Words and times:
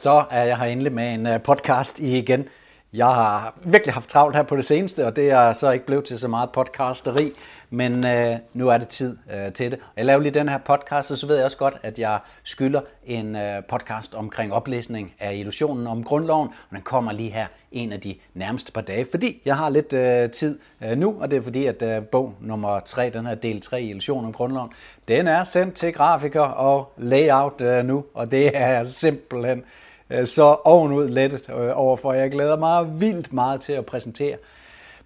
Så 0.00 0.24
er 0.30 0.44
jeg 0.44 0.58
her 0.58 0.64
endelig 0.64 0.92
med 0.92 1.14
en 1.14 1.26
øh, 1.26 1.42
podcast 1.42 2.00
i 2.00 2.18
igen. 2.18 2.48
Jeg 2.92 3.06
har 3.06 3.54
virkelig 3.64 3.94
haft 3.94 4.08
travlt 4.08 4.36
her 4.36 4.42
på 4.42 4.56
det 4.56 4.64
seneste, 4.64 5.06
og 5.06 5.16
det 5.16 5.30
er 5.30 5.52
så 5.52 5.70
ikke 5.70 5.86
blevet 5.86 6.04
til 6.04 6.18
så 6.18 6.28
meget 6.28 6.50
podcasteri, 6.50 7.32
men 7.70 8.06
øh, 8.06 8.36
nu 8.54 8.68
er 8.68 8.78
det 8.78 8.88
tid 8.88 9.16
øh, 9.34 9.52
til 9.52 9.70
det. 9.70 9.80
Jeg 9.96 10.04
laver 10.04 10.20
lige 10.20 10.34
den 10.34 10.48
her 10.48 10.58
podcast, 10.58 11.10
og 11.10 11.18
så 11.18 11.26
ved 11.26 11.36
jeg 11.36 11.44
også 11.44 11.56
godt, 11.56 11.78
at 11.82 11.98
jeg 11.98 12.18
skylder 12.42 12.80
en 13.06 13.36
øh, 13.36 13.62
podcast 13.64 14.14
omkring 14.14 14.52
oplæsning 14.52 15.14
af 15.20 15.34
illusionen 15.34 15.86
om 15.86 16.04
grundloven, 16.04 16.48
og 16.48 16.76
den 16.76 16.82
kommer 16.82 17.12
lige 17.12 17.30
her 17.30 17.46
en 17.72 17.92
af 17.92 18.00
de 18.00 18.14
nærmeste 18.34 18.72
par 18.72 18.80
dage, 18.80 19.06
fordi 19.10 19.42
jeg 19.44 19.56
har 19.56 19.68
lidt 19.68 19.92
øh, 19.92 20.30
tid 20.30 20.58
øh, 20.84 20.98
nu, 20.98 21.16
og 21.20 21.30
det 21.30 21.36
er 21.36 21.42
fordi, 21.42 21.66
at 21.66 21.82
øh, 21.82 22.02
bog 22.02 22.34
nummer 22.40 22.80
3, 22.80 23.10
den 23.10 23.26
her 23.26 23.34
del 23.34 23.60
3, 23.60 23.82
illusionen 23.82 24.26
om 24.26 24.32
grundloven, 24.32 24.70
den 25.08 25.28
er 25.28 25.44
sendt 25.44 25.74
til 25.74 25.92
grafiker 25.92 26.40
og 26.40 26.92
layout 26.96 27.60
øh, 27.60 27.84
nu, 27.84 28.04
og 28.14 28.30
det 28.30 28.50
er 28.54 28.84
simpelthen 28.84 29.64
Øh, 30.10 30.26
så 30.26 30.56
ovenud 30.64 31.08
lettet 31.08 31.48
øh, 31.48 31.70
overfor. 31.74 32.12
Jeg 32.12 32.30
glæder 32.30 32.56
mig 32.56 33.00
vildt 33.00 33.32
meget 33.32 33.60
til 33.60 33.72
at 33.72 33.86
præsentere 33.86 34.36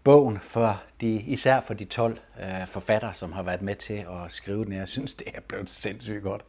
bogen, 0.04 0.38
for 0.42 0.80
de, 1.00 1.12
især 1.12 1.60
for 1.60 1.74
de 1.74 1.84
12 1.84 2.18
øh, 2.40 2.66
forfattere, 2.66 3.14
som 3.14 3.32
har 3.32 3.42
været 3.42 3.62
med 3.62 3.76
til 3.76 3.94
at 3.94 4.32
skrive 4.32 4.64
den. 4.64 4.72
Jeg 4.72 4.88
synes, 4.88 5.14
det 5.14 5.26
er 5.34 5.40
blevet 5.48 5.70
sindssygt 5.70 6.22
godt. 6.22 6.42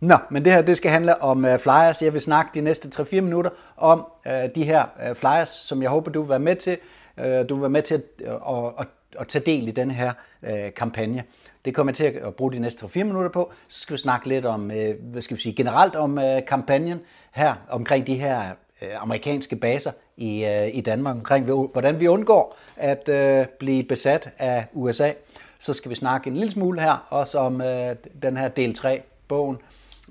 Nå, 0.00 0.16
men 0.30 0.44
det 0.44 0.52
her 0.52 0.62
det 0.62 0.76
skal 0.76 0.90
handle 0.90 1.22
om 1.22 1.44
øh, 1.44 1.58
flyers. 1.58 2.02
Jeg 2.02 2.12
vil 2.12 2.20
snakke 2.20 2.50
de 2.54 2.60
næste 2.60 3.02
3-4 3.02 3.20
minutter 3.20 3.50
om 3.76 4.06
øh, 4.26 4.32
de 4.54 4.64
her 4.64 4.84
øh, 5.08 5.16
flyers, 5.16 5.48
som 5.48 5.82
jeg 5.82 5.90
håber, 5.90 6.10
du 6.10 6.22
vil 6.22 6.28
være 6.28 6.38
med 6.38 6.56
til. 6.56 6.78
Øh, 7.18 7.48
du 7.48 7.54
vil 7.54 7.62
være 7.62 7.70
med 7.70 7.82
til 7.82 7.94
at, 7.94 8.02
at, 8.26 8.72
at, 8.78 8.86
at 9.18 9.28
tage 9.28 9.44
del 9.46 9.68
i 9.68 9.70
den 9.70 9.90
her 9.90 10.12
øh, 10.42 10.74
kampagne. 10.76 11.24
Det 11.64 11.74
kommer 11.74 11.90
jeg 11.90 11.96
til 11.96 12.04
at 12.04 12.34
bruge 12.34 12.52
de 12.52 12.58
næste 12.58 12.86
3-4 12.86 13.02
minutter 13.02 13.30
på. 13.30 13.52
Så 13.68 13.80
skal 13.80 13.94
vi 13.94 13.98
snakke 13.98 14.28
lidt 14.28 14.46
om, 14.46 14.70
øh, 14.70 14.94
hvad 15.02 15.22
skal 15.22 15.36
vi 15.36 15.42
sige, 15.42 15.54
generelt 15.54 15.96
om 15.96 16.18
øh, 16.18 16.46
kampagnen 16.46 17.00
her, 17.30 17.54
omkring 17.70 18.06
de 18.06 18.14
her 18.14 18.50
øh, 18.82 19.02
amerikanske 19.02 19.56
baser 19.56 19.92
i, 20.16 20.44
øh, 20.44 20.68
i 20.74 20.80
Danmark, 20.80 21.16
omkring 21.16 21.44
hvordan 21.44 22.00
vi 22.00 22.08
undgår 22.08 22.56
at 22.76 23.08
øh, 23.08 23.46
blive 23.58 23.82
besat 23.82 24.30
af 24.38 24.66
USA. 24.72 25.12
Så 25.58 25.72
skal 25.72 25.90
vi 25.90 25.94
snakke 25.94 26.30
en 26.30 26.36
lille 26.36 26.50
smule 26.50 26.80
her, 26.80 27.06
også 27.10 27.38
om 27.38 27.60
øh, 27.60 27.96
den 28.22 28.36
her 28.36 28.48
del 28.48 28.74
3 28.74 29.02
bogen. 29.28 29.58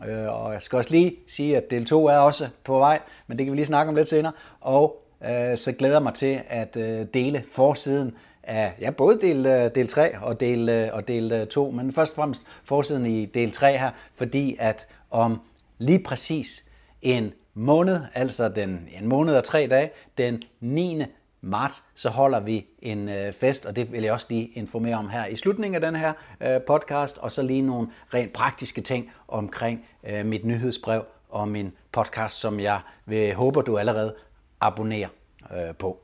Øh, 0.08 0.44
og 0.44 0.54
jeg 0.54 0.62
skal 0.62 0.78
også 0.78 0.92
lige 0.92 1.16
sige, 1.28 1.58
at 1.58 1.72
del 1.72 1.86
2 1.86 2.06
er 2.06 2.18
også 2.18 2.50
på 2.64 2.78
vej, 2.78 3.00
men 3.28 3.38
det 3.38 3.46
kan 3.46 3.52
vi 3.52 3.58
lige 3.58 3.66
snakke 3.66 3.90
om 3.90 3.96
lidt 3.96 4.10
senere. 4.10 4.34
Og 4.62 5.04
øh, 5.26 5.58
så 5.58 5.72
glæder 5.72 5.96
jeg 5.96 6.04
mig 6.04 6.14
til 6.14 6.42
at 6.50 6.78
øh, 6.78 7.06
dele 7.14 7.44
forsiden 7.52 8.16
af 8.44 8.74
ja, 8.82 8.92
både 8.92 9.22
del, 9.22 9.46
øh, 9.46 9.76
del 9.76 9.88
3 9.88 10.20
og 10.22 10.40
del, 10.40 10.70
øh, 10.70 10.90
og 10.94 11.08
del 11.08 11.32
øh, 11.32 11.48
2, 11.48 11.72
men 11.72 11.94
først 11.94 12.14
og 12.14 12.16
fremmest 12.16 12.44
forsiden 12.64 13.06
i 13.06 13.26
del 13.26 13.52
3 13.52 13.78
her, 13.78 13.92
fordi 14.16 14.56
at 14.60 14.88
om 15.12 15.42
lige 15.78 16.00
præcis 16.00 16.66
en 17.02 17.34
måned, 17.54 18.00
altså 18.14 18.50
den, 18.50 18.88
en 19.00 19.08
måned 19.08 19.36
og 19.36 19.44
tre 19.44 19.68
dage, 19.68 19.90
den 20.18 20.42
9. 20.60 21.04
marts, 21.42 21.84
så 21.96 22.10
holder 22.10 22.40
vi 22.40 22.66
en 22.82 23.10
øh, 23.10 23.34
fest, 23.34 23.66
og 23.66 23.76
det 23.76 23.92
vil 23.92 24.04
jeg 24.04 24.14
også 24.14 24.28
lige 24.30 24.48
informere 24.48 24.96
om 24.96 25.10
her 25.10 25.26
i 25.26 25.36
slutningen 25.36 25.76
af 25.76 25.82
den 25.82 25.96
her 25.96 26.14
øh, 26.42 26.62
podcast, 26.62 27.18
og 27.18 27.32
så 27.32 27.42
lige 27.42 27.62
nogle 27.62 27.88
rent 28.14 28.34
praktiske 28.34 28.82
ting 28.82 29.12
omkring 29.28 29.86
øh, 30.04 30.26
mit 30.26 30.46
nyhedsbrev 30.46 31.04
og 31.30 31.48
min 31.48 31.72
podcast, 31.92 32.40
som 32.40 32.60
jeg 32.60 32.80
vil, 33.06 33.34
håber, 33.34 33.62
du 33.62 33.78
allerede 33.78 34.16
abonnerer 34.62 35.10
øh, 35.56 35.76
på. 35.76 36.00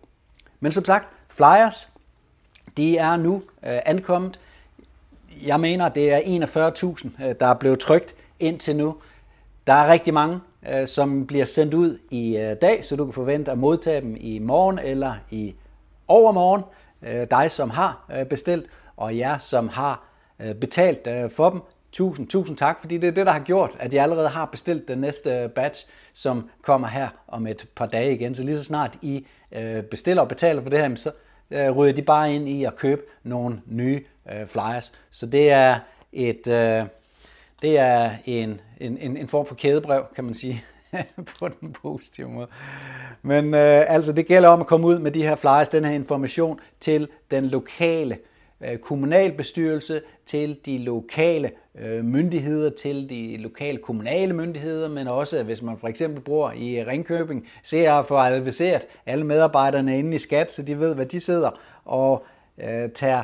Men 0.59 0.71
som 0.71 0.85
sagt, 0.85 1.07
flyers, 1.29 1.89
de 2.77 2.97
er 2.97 3.15
nu 3.15 3.35
øh, 3.35 3.79
ankommet. 3.85 4.39
Jeg 5.45 5.59
mener, 5.59 5.89
det 5.89 6.11
er 6.13 6.19
41.000, 6.99 7.25
øh, 7.25 7.35
der 7.39 7.47
er 7.47 7.53
blevet 7.53 7.79
trygt 7.79 8.15
indtil 8.39 8.75
nu. 8.75 8.95
Der 9.67 9.73
er 9.73 9.91
rigtig 9.91 10.13
mange, 10.13 10.39
Øh, 10.69 10.87
som 10.87 11.27
bliver 11.27 11.45
sendt 11.45 11.73
ud 11.73 11.97
i 12.11 12.37
øh, 12.37 12.55
dag, 12.61 12.85
så 12.85 12.95
du 12.95 13.05
kan 13.05 13.13
forvente 13.13 13.51
at 13.51 13.57
modtage 13.57 14.01
dem 14.01 14.15
i 14.19 14.39
morgen 14.39 14.79
eller 14.79 15.13
i 15.29 15.55
overmorgen. 16.07 16.61
Øh, 17.01 17.27
dig, 17.31 17.51
som 17.51 17.69
har 17.69 18.11
bestilt, 18.29 18.65
og 18.97 19.17
jer, 19.17 19.37
som 19.37 19.67
har 19.67 20.03
betalt 20.61 21.33
for 21.33 21.49
dem. 21.49 21.61
Tusind, 21.91 22.27
tusind 22.27 22.57
tak, 22.57 22.79
fordi 22.79 22.97
det 22.97 23.07
er 23.07 23.11
det, 23.11 23.25
der 23.25 23.31
har 23.31 23.39
gjort, 23.39 23.77
at 23.79 23.93
jeg 23.93 24.03
allerede 24.03 24.29
har 24.29 24.45
bestilt 24.45 24.87
den 24.87 24.97
næste 24.97 25.51
batch, 25.55 25.87
som 26.13 26.49
kommer 26.61 26.87
her 26.87 27.07
om 27.27 27.47
et 27.47 27.67
par 27.75 27.85
dage 27.85 28.13
igen. 28.13 28.35
Så 28.35 28.43
lige 28.43 28.57
så 28.57 28.63
snart 28.63 28.97
I 29.01 29.25
bestiller 29.91 30.21
og 30.21 30.27
betaler 30.27 30.61
for 30.61 30.69
det 30.69 30.79
her, 30.79 30.95
så 30.95 31.11
ryger 31.51 31.93
de 31.93 32.01
bare 32.01 32.35
ind 32.35 32.49
i 32.49 32.63
at 32.63 32.75
købe 32.75 33.01
nogle 33.23 33.61
nye 33.65 34.03
flyers. 34.47 34.91
Så 35.11 35.25
det 35.25 35.51
er 35.51 35.79
et, 36.13 36.47
det 37.61 37.77
er 37.77 38.11
en, 38.25 38.61
en, 38.79 38.97
en, 38.97 39.17
en 39.17 39.27
form 39.27 39.45
for 39.45 39.55
kædebrev, 39.55 40.05
kan 40.15 40.23
man 40.23 40.33
sige, 40.33 40.63
på 41.39 41.47
den 41.47 41.73
positive 41.73 42.29
måde. 42.29 42.47
Men 43.21 43.53
øh, 43.53 43.85
altså, 43.87 44.13
det 44.13 44.27
gælder 44.27 44.49
om 44.49 44.61
at 44.61 44.67
komme 44.67 44.87
ud 44.87 44.99
med 44.99 45.11
de 45.11 45.23
her 45.23 45.35
flyers, 45.35 45.69
den 45.69 45.85
her 45.85 45.91
information 45.91 46.59
til 46.79 47.07
den 47.31 47.45
lokale 47.45 48.17
øh, 48.61 48.77
kommunalbestyrelse, 48.77 50.01
til 50.25 50.57
de 50.65 50.77
lokale 50.77 51.51
øh, 51.79 52.05
myndigheder, 52.05 52.69
til 52.69 53.09
de 53.09 53.37
lokale 53.37 53.77
kommunale 53.77 54.33
myndigheder, 54.33 54.89
men 54.89 55.07
også 55.07 55.43
hvis 55.43 55.61
man 55.61 55.77
for 55.77 55.87
eksempel 55.87 56.21
bor 56.21 56.51
i 56.51 56.83
Ringkøbing, 56.83 57.47
så 57.63 57.77
jeg 57.77 58.05
får 58.05 58.17
adviseret 58.19 58.87
alle 59.05 59.25
medarbejderne 59.25 59.99
inde 59.99 60.15
i 60.15 60.19
skat, 60.19 60.51
så 60.51 60.61
de 60.61 60.79
ved, 60.79 60.95
hvad 60.95 61.05
de 61.05 61.19
sidder 61.19 61.59
og 61.85 62.25
øh, 62.57 62.89
tager 62.89 63.23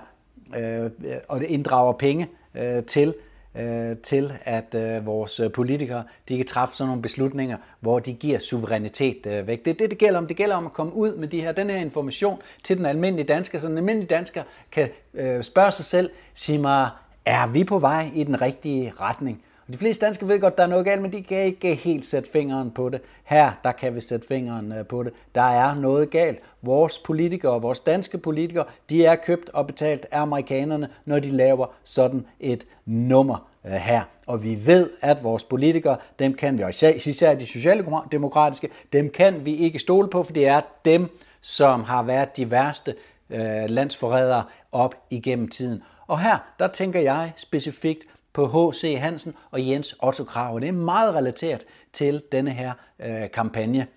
øh, 0.57 0.91
og 1.27 1.45
inddrager 1.45 1.93
penge 1.93 2.27
øh, 2.55 2.83
til 2.83 3.13
øh, 3.55 3.97
til, 3.97 4.33
at 4.43 4.75
øh, 4.75 5.05
vores 5.05 5.41
politikere 5.53 6.03
de 6.29 6.37
kan 6.37 6.45
træffe 6.45 6.75
sådan 6.75 6.87
nogle 6.87 7.01
beslutninger, 7.01 7.57
hvor 7.79 7.99
de 7.99 8.13
giver 8.13 8.39
suverænitet 8.39 9.25
øh, 9.25 9.47
væk. 9.47 9.65
Det 9.65 9.71
er 9.71 9.75
det, 9.75 9.89
det 9.89 9.97
gælder 9.97 10.19
om. 10.19 10.27
Det 10.27 10.37
gælder 10.37 10.55
om 10.55 10.65
at 10.65 10.73
komme 10.73 10.93
ud 10.93 11.15
med 11.15 11.27
de 11.27 11.41
her, 11.41 11.51
den 11.51 11.69
her 11.69 11.77
information 11.77 12.41
til 12.63 12.77
den 12.77 12.85
almindelige 12.85 13.27
dansker, 13.27 13.59
så 13.59 13.67
den 13.67 13.77
almindelige 13.77 14.09
dansker 14.15 14.43
kan 14.71 14.89
øh, 15.13 15.43
spørge 15.43 15.71
sig 15.71 15.85
selv, 15.85 16.09
sig 16.35 16.59
mig, 16.59 16.89
er 17.25 17.47
vi 17.47 17.63
på 17.63 17.79
vej 17.79 18.11
i 18.13 18.23
den 18.23 18.41
rigtige 18.41 18.93
retning? 18.99 19.43
Og 19.67 19.73
de 19.73 19.77
fleste 19.77 20.05
danskere 20.05 20.29
ved 20.29 20.39
godt, 20.39 20.53
at 20.53 20.57
der 20.57 20.63
er 20.63 20.67
noget 20.67 20.85
galt, 20.85 21.01
men 21.01 21.13
de 21.13 21.23
kan 21.23 21.43
ikke 21.43 21.75
helt 21.75 22.05
sætte 22.05 22.29
fingeren 22.31 22.71
på 22.71 22.89
det. 22.89 23.01
Her, 23.23 23.51
der 23.63 23.71
kan 23.71 23.95
vi 23.95 24.01
sætte 24.01 24.27
fingeren 24.27 24.71
øh, 24.71 24.85
på 24.85 25.03
det. 25.03 25.13
Der 25.35 25.41
er 25.41 25.75
noget 25.75 26.09
galt. 26.09 26.39
Vores 26.61 26.99
politikere, 26.99 27.61
vores 27.61 27.79
danske 27.79 28.17
politikere, 28.17 28.65
de 28.89 29.05
er 29.05 29.15
købt 29.15 29.49
og 29.49 29.67
betalt 29.67 30.05
af 30.11 30.21
amerikanerne, 30.21 30.89
når 31.05 31.19
de 31.19 31.29
laver 31.29 31.65
sådan 31.83 32.25
et 32.39 32.67
nummer 32.85 33.49
øh, 33.65 33.71
her. 33.71 34.01
Og 34.27 34.43
vi 34.43 34.65
ved, 34.65 34.89
at 35.01 35.23
vores 35.23 35.43
politikere, 35.43 35.97
dem 36.19 36.33
kan 36.33 36.57
vi, 36.57 36.63
og 36.63 36.69
især 37.05 37.33
de 37.33 37.45
socialdemokratiske, 37.45 38.69
dem 38.93 39.09
kan 39.09 39.45
vi 39.45 39.55
ikke 39.55 39.79
stole 39.79 40.09
på, 40.09 40.23
for 40.23 40.33
det 40.33 40.47
er 40.47 40.61
dem, 40.85 41.07
som 41.41 41.83
har 41.83 42.03
været 42.03 42.37
de 42.37 42.51
værste 42.51 42.95
øh, 43.29 43.69
landsforrædere 43.69 44.43
op 44.71 44.95
igennem 45.09 45.47
tiden. 45.47 45.83
Og 46.07 46.19
her, 46.19 46.37
der 46.59 46.67
tænker 46.67 46.99
jeg 46.99 47.31
specifikt 47.35 48.03
på 48.33 48.69
H.C. 48.71 48.97
Hansen 48.99 49.35
og 49.51 49.67
Jens 49.67 49.95
Otto 50.03 50.23
Krav. 50.23 50.59
Det 50.59 50.67
er 50.67 50.71
meget 50.71 51.15
relateret 51.15 51.65
til 51.93 52.23
denne 52.31 52.51
her 52.51 52.73
øh, 52.99 53.31
kampagne. 53.31 53.87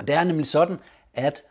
Det 0.00 0.10
er 0.10 0.24
nemlig 0.24 0.46
sådan, 0.46 0.76
at 1.14 1.42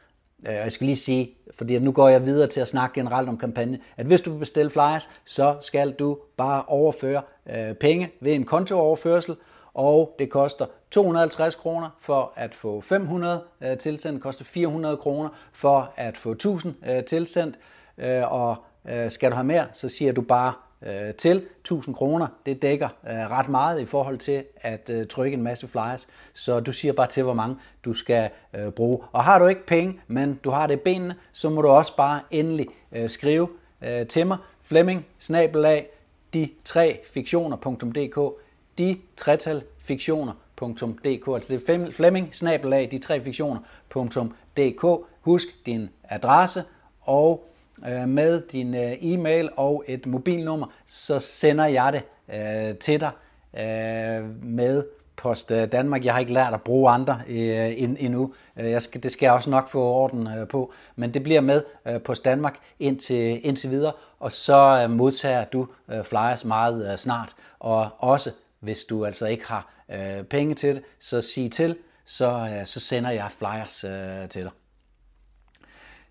øh, 0.48 0.54
jeg 0.54 0.72
skal 0.72 0.86
lige 0.86 0.98
sige, 0.98 1.30
fordi 1.56 1.80
nu 1.80 1.92
går 1.92 2.10
jeg 2.10 2.26
videre 2.26 2.48
til 2.48 2.62
at 2.62 2.68
snakke 2.68 3.00
generelt 3.00 3.30
om 3.30 3.38
kampagne, 3.38 3.80
at 3.98 4.06
hvis 4.06 4.22
du 4.22 4.32
vil 4.32 4.40
bestille 4.40 4.72
flyers, 4.72 5.10
så 5.26 5.58
skal 5.62 5.92
du 5.92 6.18
bare 6.38 6.64
overføre 6.68 7.22
øh, 7.50 7.74
penge 7.74 8.12
ved 8.20 8.34
en 8.34 8.46
kontooverførsel, 8.46 9.36
og 9.74 10.16
det 10.20 10.30
koster 10.30 10.66
250 10.92 11.56
kroner 11.56 11.90
for 12.00 12.34
at 12.36 12.56
få 12.56 12.82
500 12.82 13.42
øh, 13.62 13.78
tilsendt, 13.78 14.16
det 14.16 14.24
koster 14.24 14.46
400 14.46 14.98
kroner 14.98 15.30
for 15.54 15.94
at 15.96 16.18
få 16.18 16.32
1000 16.32 16.74
øh, 16.90 17.04
tilsendt, 17.04 17.60
øh, 17.98 18.32
og 18.32 18.56
øh, 18.90 19.12
skal 19.12 19.32
du 19.32 19.36
have 19.36 19.48
mere, 19.48 19.66
så 19.74 19.90
siger 19.90 20.12
du 20.12 20.22
bare 20.22 20.54
øh, 20.82 21.14
til 21.14 21.38
1000 21.60 21.96
kroner. 21.96 22.28
Det 22.46 22.62
dækker 22.62 22.90
øh, 23.10 23.16
ret 23.16 23.50
meget 23.50 23.80
i 23.80 23.86
forhold 23.86 24.18
til 24.18 24.44
at 24.62 24.90
øh, 24.90 25.08
trykke 25.08 25.34
en 25.38 25.44
masse 25.44 25.68
flyers. 25.68 26.08
Så 26.34 26.60
du 26.60 26.72
siger 26.72 26.94
bare 26.94 27.08
til, 27.08 27.24
hvor 27.24 27.34
mange 27.34 27.56
du 27.86 27.94
skal 27.94 28.30
øh, 28.54 28.72
bruge. 28.72 29.00
Og 29.12 29.24
har 29.24 29.40
du 29.40 29.48
ikke 29.48 29.66
penge, 29.66 30.00
men 30.08 30.40
du 30.44 30.50
har 30.50 30.68
det 30.68 30.74
i 30.74 30.78
benene, 30.78 31.16
så 31.32 31.50
må 31.50 31.62
du 31.62 31.68
også 31.68 31.96
bare 31.96 32.22
endelig 32.32 32.68
øh, 32.92 33.10
skrive 33.10 33.50
øh, 33.82 34.08
til 34.08 34.28
mig. 34.28 34.38
Flemming, 34.62 35.06
snabelag, 35.20 35.88
de 36.34 36.50
tre 36.64 37.00
fiktioner.dk, 37.12 38.34
de 38.78 38.98
tretal 39.18 39.64
fiktioner.dk, 39.80 41.28
altså 41.28 41.54
det 41.54 41.70
er 41.70 41.92
Flemming, 41.92 42.36
snabelag, 42.36 42.88
de 42.92 42.98
tre 42.98 43.22
fiktioner.dk. 43.22 44.86
Husk 45.22 45.48
din 45.66 45.90
adresse 46.04 46.64
og 47.02 47.48
øh, 47.88 48.10
med 48.10 48.42
din 48.42 48.76
øh, 48.76 48.98
e-mail 49.02 49.50
og 49.58 49.84
et 49.88 50.06
mobilnummer, 50.06 50.68
så 50.88 51.20
sender 51.20 51.66
jeg 51.66 51.94
det 51.94 52.04
øh, 52.36 52.76
til 52.76 53.00
dig 53.00 53.12
øh, 53.60 54.44
med 54.44 54.84
Post 55.16 55.52
øh, 55.52 55.72
Danmark. 55.72 56.06
Jeg 56.06 56.14
har 56.14 56.20
ikke 56.20 56.34
lært 56.34 56.54
at 56.54 56.62
bruge 56.62 56.92
andre 56.92 57.22
øh, 57.28 57.74
endnu. 57.78 58.34
Øh, 58.58 58.72
jeg 58.72 58.82
skal, 58.82 59.04
det 59.04 59.12
skal 59.12 59.26
jeg 59.26 59.34
også 59.34 59.50
nok 59.50 59.70
få 59.70 59.84
orden 59.84 60.28
øh, 60.28 60.48
på. 60.48 60.74
Men 60.96 61.14
det 61.14 61.24
bliver 61.24 61.42
med 61.42 61.64
øh, 61.88 62.02
Post 62.02 62.26
Danmark 62.26 62.60
indtil, 62.80 63.46
indtil 63.46 63.70
videre, 63.70 63.94
og 64.20 64.32
så 64.32 64.84
øh, 64.84 64.90
modtager 64.90 65.46
du 65.46 65.68
øh, 65.90 66.04
flyers 66.04 66.46
meget 66.46 66.92
øh, 66.92 66.98
snart. 66.98 67.36
Og 67.60 67.90
også 67.98 68.32
hvis 68.60 68.86
du 68.86 69.06
altså 69.06 69.26
ikke 69.28 69.48
har 69.48 69.74
øh, 69.90 70.24
penge 70.24 70.56
til 70.56 70.76
det, 70.76 70.84
så 71.00 71.22
sig 71.22 71.52
til, 71.52 71.78
så, 72.06 72.30
øh, 72.30 72.66
så 72.66 72.80
sender 72.80 73.12
jeg 73.12 73.28
flyers 73.32 73.84
øh, 73.84 74.30
til 74.30 74.44
dig. 74.44 74.52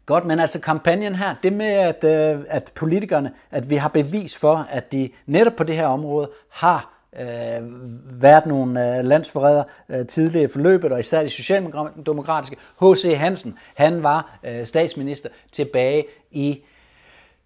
Godt, 0.07 0.25
men 0.25 0.41
altså 0.41 0.61
kampagnen 0.61 1.15
her, 1.15 1.35
det 1.43 1.53
med, 1.53 1.67
at, 1.67 2.05
øh, 2.05 2.41
at 2.49 2.73
politikerne, 2.75 3.33
at 3.51 3.71
vi 3.71 3.77
har 3.77 3.89
bevis 3.89 4.37
for, 4.37 4.67
at 4.71 4.93
de 4.93 5.11
netop 5.27 5.53
på 5.57 5.65
det 5.65 5.75
her 5.75 5.87
område 5.87 6.31
har 6.49 6.93
øh, 7.21 7.63
været 8.23 8.47
nogle 8.47 8.99
øh, 8.99 9.05
landsforrædere 9.05 9.65
øh, 9.89 10.07
tidligere 10.07 10.45
i 10.45 10.53
forløbet, 10.53 10.93
og 10.93 11.01
især 11.01 11.23
de 11.23 11.31
socialdemokratiske. 11.31 12.57
H.C. 12.81 13.17
Hansen, 13.19 13.59
han 13.75 14.03
var 14.03 14.39
øh, 14.45 14.67
statsminister 14.67 15.29
tilbage 15.53 16.05
i 16.31 16.63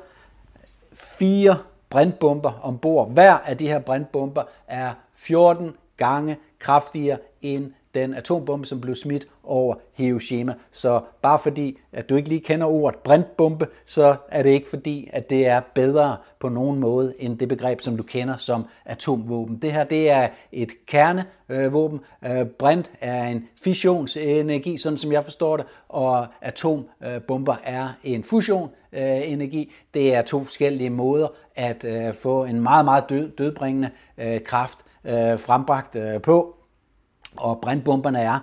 fire 0.93 1.57
brintbomber 1.91 2.61
ombord. 2.63 3.11
Hver 3.11 3.33
af 3.33 3.57
de 3.57 3.69
her 3.69 3.79
brintbomber 3.79 4.43
er 4.67 4.95
14 5.15 5.77
gange 5.97 6.39
kraftigere 6.59 7.19
end 7.43 7.73
den 7.95 8.15
atombombe, 8.15 8.67
som 8.67 8.81
blev 8.81 8.95
smidt 8.95 9.29
over 9.45 9.75
Hiroshima. 9.93 10.55
Så 10.71 11.01
bare 11.23 11.39
fordi, 11.39 11.79
at 11.93 12.11
du 12.11 12.17
ikke 12.17 12.29
lige 12.29 12.41
kender 12.41 12.67
ordet 12.67 12.99
brintbombe, 12.99 13.67
så 13.87 14.17
er 14.29 14.43
det 14.43 14.51
ikke 14.51 14.69
fordi, 14.69 15.11
at 15.13 15.31
det 15.31 15.47
er 15.47 15.61
bedre 15.75 16.17
på 16.41 16.49
nogen 16.49 16.79
måde 16.79 17.15
end 17.19 17.39
det 17.39 17.49
begreb, 17.49 17.81
som 17.81 17.97
du 17.97 18.03
kender 18.03 18.37
som 18.37 18.65
atomvåben. 18.85 19.57
Det 19.63 19.73
her, 19.73 19.85
det 19.85 20.11
er 20.11 20.29
et 20.53 20.87
kernevåben. 20.87 22.01
Øh, 22.25 22.47
brint 22.47 22.93
er 23.01 23.25
en 23.27 23.49
fissionsenergi, 23.65 24.79
sådan 24.79 24.99
som 24.99 25.13
jeg 25.13 25.25
forstår 25.25 25.57
det, 25.57 25.67
og 25.89 26.27
atombomber 26.41 27.57
er 27.65 27.89
en 28.05 28.25
fusionenergi. 28.25 29.73
Det 29.95 30.15
er 30.15 30.23
to 30.23 30.45
forskellige 30.45 30.91
måder 30.91 31.29
at 31.55 31.85
øh, 31.85 32.15
få 32.15 32.45
en 32.45 32.61
meget, 32.61 32.85
meget 32.85 33.05
dødbringende 33.39 33.91
øh, 34.19 34.41
kraft 34.41 34.79
frembragt 35.39 35.97
på. 36.23 36.60
Og 37.37 37.61
brandbomberne 37.61 38.21
er, 38.21 38.39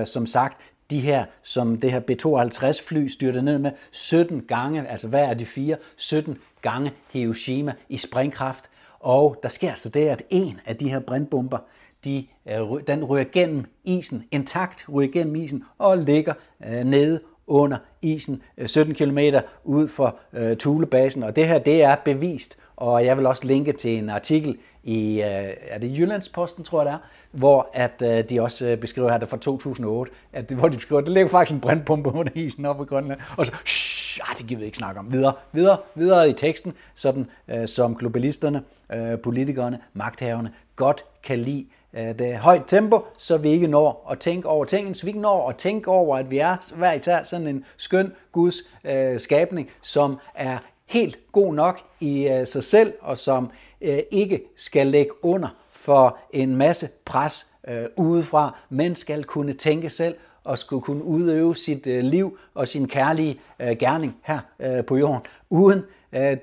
øh, 0.00 0.06
som 0.06 0.26
sagt, 0.26 0.56
de 0.90 1.00
her, 1.00 1.24
som 1.42 1.80
det 1.80 1.92
her 1.92 2.00
B-52 2.00 2.88
fly 2.88 3.06
styrte 3.06 3.42
ned 3.42 3.58
med 3.58 3.70
17 3.90 4.42
gange, 4.48 4.88
altså 4.88 5.08
hvad 5.08 5.24
er 5.24 5.34
de 5.34 5.46
fire? 5.46 5.76
17 5.96 6.38
gange 6.62 6.92
Hiroshima 7.12 7.74
i 7.88 7.96
springkraft. 7.96 8.64
Og 9.00 9.40
der 9.42 9.48
sker 9.48 9.70
altså 9.70 9.88
det, 9.88 10.08
at 10.08 10.22
en 10.30 10.60
af 10.66 10.76
de 10.76 10.90
her 10.90 11.00
brandbomber, 11.00 11.58
de, 12.04 12.26
øh, 12.46 12.80
den 12.86 13.04
ryger 13.04 13.24
gennem 13.32 13.64
isen, 13.84 14.24
intakt 14.30 14.86
ryger 14.92 15.12
gennem 15.12 15.36
isen 15.36 15.64
og 15.78 15.98
ligger 15.98 16.34
øh, 16.66 16.84
nede 16.84 17.20
under 17.46 17.76
isen 18.02 18.42
øh, 18.58 18.68
17 18.68 18.94
km 18.94 19.18
ud 19.64 19.88
for 19.88 20.16
øh, 20.32 20.56
Thulebasen. 20.56 21.22
Og 21.22 21.36
det 21.36 21.48
her, 21.48 21.58
det 21.58 21.82
er 21.82 21.96
bevist, 22.04 22.58
og 22.76 23.04
jeg 23.04 23.16
vil 23.16 23.26
også 23.26 23.44
linke 23.44 23.72
til 23.72 23.98
en 23.98 24.10
artikel 24.10 24.58
i, 24.84 25.22
øh, 25.22 25.54
er 25.68 25.78
det 25.78 25.98
Jyllandsposten, 25.98 26.64
tror 26.64 26.82
jeg 26.82 26.86
det 26.86 26.92
er, 26.92 26.98
hvor 27.30 27.70
at 27.72 28.02
øh, 28.04 28.24
de 28.30 28.42
også 28.42 28.66
øh, 28.66 28.78
beskriver 28.78 29.10
her, 29.10 29.18
det 29.18 29.28
fra 29.28 29.36
2008, 29.36 30.12
at, 30.32 30.44
hvor 30.44 30.68
de 30.68 30.76
beskriver, 30.76 31.00
at 31.00 31.06
der 31.06 31.12
ligger 31.12 31.30
faktisk 31.30 31.54
en 31.54 31.60
brændpumpe 31.60 32.12
under 32.14 32.32
isen 32.34 32.66
op 32.66 32.80
i 32.82 32.84
Grønland, 32.84 33.20
og 33.36 33.46
så, 33.46 33.52
shh, 33.66 34.38
det 34.38 34.46
giver 34.46 34.58
vi 34.58 34.64
ikke 34.64 34.78
snakke 34.78 35.00
om. 35.00 35.12
Videre, 35.12 35.32
videre, 35.52 35.78
videre 35.94 36.30
i 36.30 36.32
teksten, 36.32 36.74
sådan 36.94 37.26
øh, 37.48 37.68
som 37.68 37.96
globalisterne, 37.96 38.62
øh, 38.92 39.18
politikerne, 39.18 39.78
magthaverne 39.92 40.52
godt 40.76 41.04
kan 41.22 41.38
lide 41.38 41.66
øh, 41.94 42.18
det 42.18 42.36
højt 42.36 42.62
tempo, 42.66 43.06
så 43.18 43.36
vi 43.36 43.50
ikke 43.50 43.66
når 43.66 44.08
at 44.10 44.18
tænke 44.18 44.48
over 44.48 44.64
tingene, 44.64 44.94
så 44.94 45.02
vi 45.02 45.08
ikke 45.08 45.20
når 45.20 45.48
at 45.48 45.56
tænke 45.56 45.90
over, 45.90 46.16
at 46.16 46.30
vi 46.30 46.38
er 46.38 46.56
hver 46.76 46.92
især 46.92 47.22
sådan 47.22 47.46
en 47.46 47.64
skøn 47.76 48.12
Guds 48.32 48.56
øh, 48.84 49.20
skabning, 49.20 49.70
som 49.82 50.18
er 50.34 50.58
helt 50.86 51.18
god 51.32 51.54
nok 51.54 51.80
i 52.00 52.28
øh, 52.28 52.46
sig 52.46 52.64
selv, 52.64 52.92
og 53.00 53.18
som 53.18 53.50
Øh, 53.80 53.98
ikke 54.10 54.42
skal 54.56 54.86
lægge 54.86 55.24
under 55.24 55.48
for 55.70 56.18
en 56.32 56.56
masse 56.56 56.88
pres 57.04 57.46
øh, 57.68 57.84
udefra, 57.96 58.58
men 58.68 58.96
skal 58.96 59.24
kunne 59.24 59.52
tænke 59.52 59.90
selv 59.90 60.14
og 60.44 60.58
skulle 60.58 60.82
kunne 60.82 61.04
udøve 61.04 61.56
sit 61.56 61.86
øh, 61.86 62.04
liv 62.04 62.38
og 62.54 62.68
sin 62.68 62.88
kærlige 62.88 63.40
gerning 63.78 64.16
her 64.22 64.40
på 64.82 64.96
jorden, 64.96 65.22
uden 65.50 65.82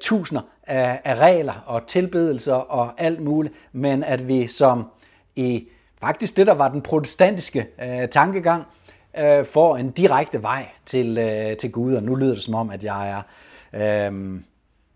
tusinder 0.01 0.41
af, 0.63 1.01
af 1.03 1.15
regler 1.15 1.63
og 1.65 1.87
tilbedelser 1.87 2.53
og 2.53 2.93
alt 2.97 3.21
muligt, 3.21 3.53
men 3.71 4.03
at 4.03 4.27
vi 4.27 4.47
som 4.47 4.85
i 5.35 5.67
faktisk 5.99 6.37
det, 6.37 6.47
der 6.47 6.53
var 6.53 6.67
den 6.67 6.81
protestantiske 6.81 7.67
øh, 7.83 8.09
tankegang, 8.09 8.63
øh, 9.17 9.45
får 9.45 9.77
en 9.77 9.91
direkte 9.91 10.41
vej 10.41 10.67
til, 10.85 11.17
øh, 11.17 11.57
til 11.57 11.71
Gud, 11.71 11.93
og 11.93 12.03
nu 12.03 12.15
lyder 12.15 12.33
det 12.33 12.43
som 12.43 12.55
om, 12.55 12.69
at 12.69 12.83
jeg 12.83 13.09
er 13.09 13.21
øh, 14.07 14.33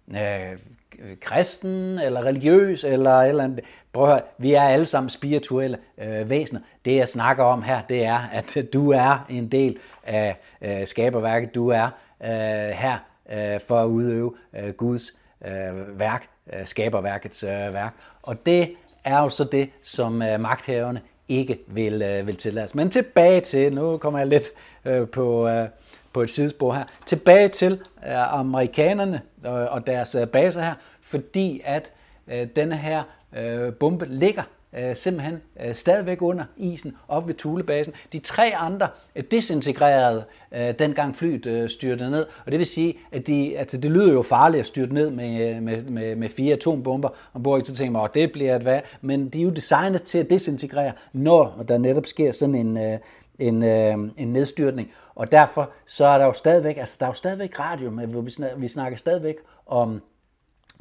øh, 0.09 0.57
Øh, 0.99 1.17
kristen 1.21 1.99
eller 1.99 2.25
religiøs 2.25 2.83
eller 2.83 3.21
eller 3.21 3.43
andet. 3.43 3.59
Prøv 3.93 4.03
at 4.03 4.09
høre, 4.09 4.21
vi 4.37 4.53
er 4.53 4.61
alle 4.61 4.85
sammen 4.85 5.09
spirituelle 5.09 5.77
øh, 5.97 6.29
væsener. 6.29 6.61
Det 6.85 6.95
jeg 6.95 7.09
snakker 7.09 7.43
om 7.43 7.61
her, 7.63 7.81
det 7.81 8.05
er, 8.05 8.19
at 8.31 8.57
du 8.73 8.91
er 8.91 9.25
en 9.29 9.47
del 9.47 9.77
af 10.03 10.37
øh, 10.61 10.87
skaberværket. 10.87 11.55
Du 11.55 11.69
er 11.69 11.89
øh, 12.23 12.29
her 12.69 12.97
øh, 13.31 13.59
for 13.67 13.81
at 13.81 13.87
udøve 13.87 14.33
øh, 14.59 14.69
Guds 14.69 15.13
øh, 15.45 15.99
værk, 15.99 16.27
øh, 16.53 16.65
skaberværkets 16.67 17.43
øh, 17.43 17.73
værk. 17.73 17.93
Og 18.23 18.45
det 18.45 18.75
er 19.03 19.19
jo 19.19 19.29
så 19.29 19.43
det, 19.43 19.69
som 19.83 20.21
øh, 20.21 20.39
magthaverne 20.39 21.01
ikke 21.27 21.59
vil, 21.67 22.01
øh, 22.01 22.27
vil 22.27 22.35
tillade 22.35 22.67
Men 22.73 22.89
tilbage 22.89 23.41
til, 23.41 23.73
nu 23.73 23.97
kommer 23.97 24.19
jeg 24.19 24.27
lidt 24.27 24.45
øh, 24.85 25.07
på... 25.07 25.47
Øh, 25.47 25.67
på 26.13 26.21
et 26.21 26.29
sidespor 26.29 26.73
her. 26.73 26.83
Tilbage 27.05 27.49
til 27.49 27.71
øh, 28.07 28.33
amerikanerne 28.33 29.21
og, 29.43 29.53
og 29.53 29.87
deres 29.87 30.15
øh, 30.15 30.27
baser 30.27 30.61
her, 30.61 30.73
fordi 31.01 31.61
at 31.65 31.91
øh, 32.27 32.47
denne 32.55 32.75
her 32.75 33.03
øh, 33.37 33.73
bombe 33.73 34.05
ligger 34.09 34.43
øh, 34.77 34.95
simpelthen 34.95 35.41
øh, 35.65 35.75
stadigvæk 35.75 36.21
under 36.21 36.43
isen 36.57 36.95
op 37.07 37.27
ved 37.27 37.33
Thulebasen. 37.33 37.93
De 38.13 38.19
tre 38.19 38.55
andre 38.55 38.87
øh, 39.15 39.23
desintegrerede 39.31 40.23
øh, 40.51 40.79
dengang 40.79 41.15
flyet 41.15 41.45
øh, 41.45 41.69
styrtede 41.69 42.11
ned, 42.11 42.25
og 42.45 42.51
det 42.51 42.59
vil 42.59 42.67
sige, 42.67 42.97
at 43.11 43.27
de, 43.27 43.57
altså, 43.57 43.77
det 43.77 43.91
lyder 43.91 44.13
jo 44.13 44.21
farligt 44.21 44.59
at 44.59 44.67
styrte 44.67 44.93
ned 44.93 45.09
med, 45.09 45.55
øh, 45.55 45.61
med, 45.63 45.83
med, 45.83 46.15
med 46.15 46.29
fire 46.29 46.53
atombomber, 46.53 47.09
og 47.33 47.39
hvor 47.39 47.63
så 47.63 47.75
tænker 47.75 47.91
man, 47.91 48.03
at 48.03 48.13
det 48.13 48.31
bliver 48.31 48.55
et 48.55 48.61
hvad, 48.61 48.79
men 49.01 49.29
de 49.29 49.39
er 49.39 49.43
jo 49.43 49.49
designet 49.49 50.03
til 50.03 50.17
at 50.17 50.29
desintegrere, 50.29 50.91
når 51.13 51.63
der 51.67 51.77
netop 51.77 52.05
sker 52.05 52.31
sådan 52.31 52.55
en, 52.55 52.77
øh, 52.77 52.99
en, 53.41 53.63
øh, 53.63 54.11
en 54.17 54.27
nedstyrtning. 54.27 54.91
Og 55.15 55.31
derfor 55.31 55.71
så 55.85 56.05
er 56.05 56.17
der 56.17 56.25
jo 56.25 56.33
stadigvæk, 56.33 56.77
altså 56.77 56.97
der 56.99 57.05
er 57.05 57.09
jo 57.09 57.13
stadigvæk 57.13 57.59
radium, 57.59 58.25
vi 58.25 58.29
snakker, 58.31 58.57
vi 58.57 58.67
snakker 58.67 58.97
stadigvæk 58.97 59.35
om 59.65 60.01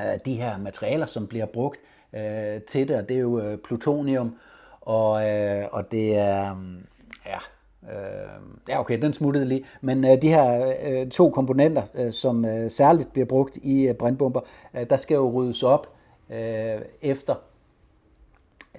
øh, 0.01 0.19
de 0.27 0.35
her 0.35 0.59
materialer, 0.59 1.07
som 1.07 1.27
bliver 1.27 1.47
brugt 1.47 1.81
øh, 2.13 2.61
til 2.63 2.89
det, 2.89 2.97
og 2.97 3.09
det 3.09 3.17
er 3.17 3.21
jo 3.21 3.41
øh, 3.41 3.59
plutonium, 3.59 4.37
og, 4.81 5.29
øh, 5.29 5.69
og 5.73 5.93
det 5.93 6.17
er, 6.17 6.55
mm, 6.55 6.87
ja, 7.27 7.39
øh, 7.93 8.41
ja 8.69 8.81
okay, 8.81 9.03
den 9.03 9.13
smuttede 9.13 9.45
lige, 9.45 9.65
men 9.81 10.05
øh, 10.05 10.23
de 10.23 10.29
her 10.29 10.75
øh, 10.83 11.11
to 11.11 11.31
komponenter, 11.31 11.83
øh, 11.95 12.13
som 12.13 12.45
øh, 12.45 12.71
særligt 12.71 13.13
bliver 13.13 13.27
brugt 13.27 13.57
i 13.57 13.89
øh, 13.89 13.95
brandbomber, 13.95 14.41
øh, 14.75 14.91
der 14.91 14.97
skal 14.97 15.15
jo 15.15 15.31
ryddes 15.31 15.63
op 15.63 15.89
øh, 16.31 16.81
efter, 17.03 17.35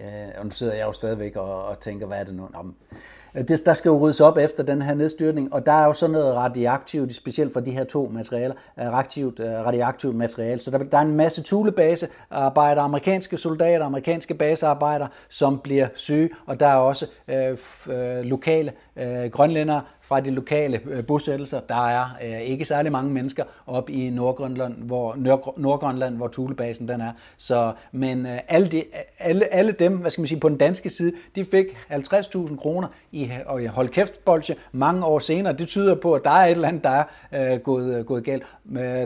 øh, 0.01 0.29
og 0.37 0.45
nu 0.45 0.51
sidder 0.51 0.73
jeg 0.73 0.85
jo 0.85 0.91
stadigvæk 0.91 1.35
og, 1.35 1.65
og 1.65 1.79
tænker, 1.79 2.07
hvad 2.07 2.19
er 2.19 2.23
det 2.23 2.35
nu? 2.35 2.47
Nå, 2.53 2.59
Øh, 2.59 2.97
Øh, 3.35 3.47
det, 3.47 3.65
der 3.65 3.73
skal 3.73 3.89
jo 3.89 3.99
ryddes 3.99 4.21
op 4.21 4.37
efter 4.37 4.63
den 4.63 4.81
her 4.81 4.93
nedstyrtning, 4.93 5.53
og 5.53 5.65
der 5.65 5.71
er 5.71 5.85
jo 5.85 5.93
sådan 5.93 6.11
noget 6.13 6.35
radioaktivt, 6.35 7.15
specielt 7.15 7.53
for 7.53 7.59
de 7.59 7.71
her 7.71 7.83
to 7.83 8.11
materialer, 8.13 8.55
øh, 8.79 8.85
radioaktivt, 8.85 9.39
øh, 9.39 9.45
radioaktivt 9.47 10.15
materiale. 10.15 10.61
Så 10.61 10.71
der, 10.71 10.77
der 10.77 10.97
er 10.97 11.01
en 11.01 11.15
masse 11.15 11.43
tulebasearbejdere, 11.43 12.83
amerikanske 12.83 13.37
soldater, 13.37 13.85
amerikanske 13.85 14.33
basearbejdere, 14.33 15.07
som 15.29 15.59
bliver 15.59 15.87
syge, 15.95 16.29
og 16.45 16.59
der 16.59 16.67
er 16.67 16.75
også 16.75 17.07
øh, 17.27 17.57
øh, 17.89 18.23
lokale 18.23 18.71
øh, 18.95 19.31
grønlændere 19.31 19.81
fra 20.01 20.19
de 20.19 20.31
lokale 20.31 20.81
øh, 20.85 21.05
bosættelser. 21.05 21.59
Der 21.59 21.87
er 21.87 22.05
øh, 22.23 22.41
ikke 22.41 22.65
særlig 22.65 22.91
mange 22.91 23.11
mennesker 23.11 23.43
op 23.67 23.89
i 23.89 24.09
Nordgrønland, 24.09 24.75
hvor, 24.77 25.15
Nordgrønland, 25.57 26.15
hvor 26.15 26.27
Thulebasen 26.27 26.87
den 26.87 27.01
er. 27.01 27.11
Så, 27.37 27.73
men 27.91 28.25
øh, 28.25 28.39
alle, 28.47 28.67
de, 28.67 28.83
alle, 29.19 29.53
alle 29.53 29.71
dem, 29.71 29.97
hvad 29.97 30.11
skal 30.11 30.21
man 30.21 30.27
sige, 30.27 30.39
på 30.39 30.49
den 30.49 30.57
danske 30.57 30.89
side, 30.89 31.13
de 31.35 31.45
fik 31.45 31.65
50.000 31.91 32.55
kroner 32.55 32.87
i 33.11 33.20
i, 33.21 33.31
og 33.45 33.67
hold 33.67 33.89
kæft 33.89 34.25
bolsje 34.25 34.55
mange 34.71 35.05
år 35.05 35.19
senere. 35.19 35.53
Det 35.53 35.67
tyder 35.67 35.95
på, 35.95 36.13
at 36.13 36.21
der 36.23 36.31
er 36.31 36.45
et 36.45 36.51
eller 36.51 36.67
andet, 36.67 36.83
der 36.83 37.03
er 37.31 37.53
øh, 37.53 37.59
gået, 37.59 37.95
øh, 37.95 38.05
gået 38.05 38.23
galt. 38.23 38.43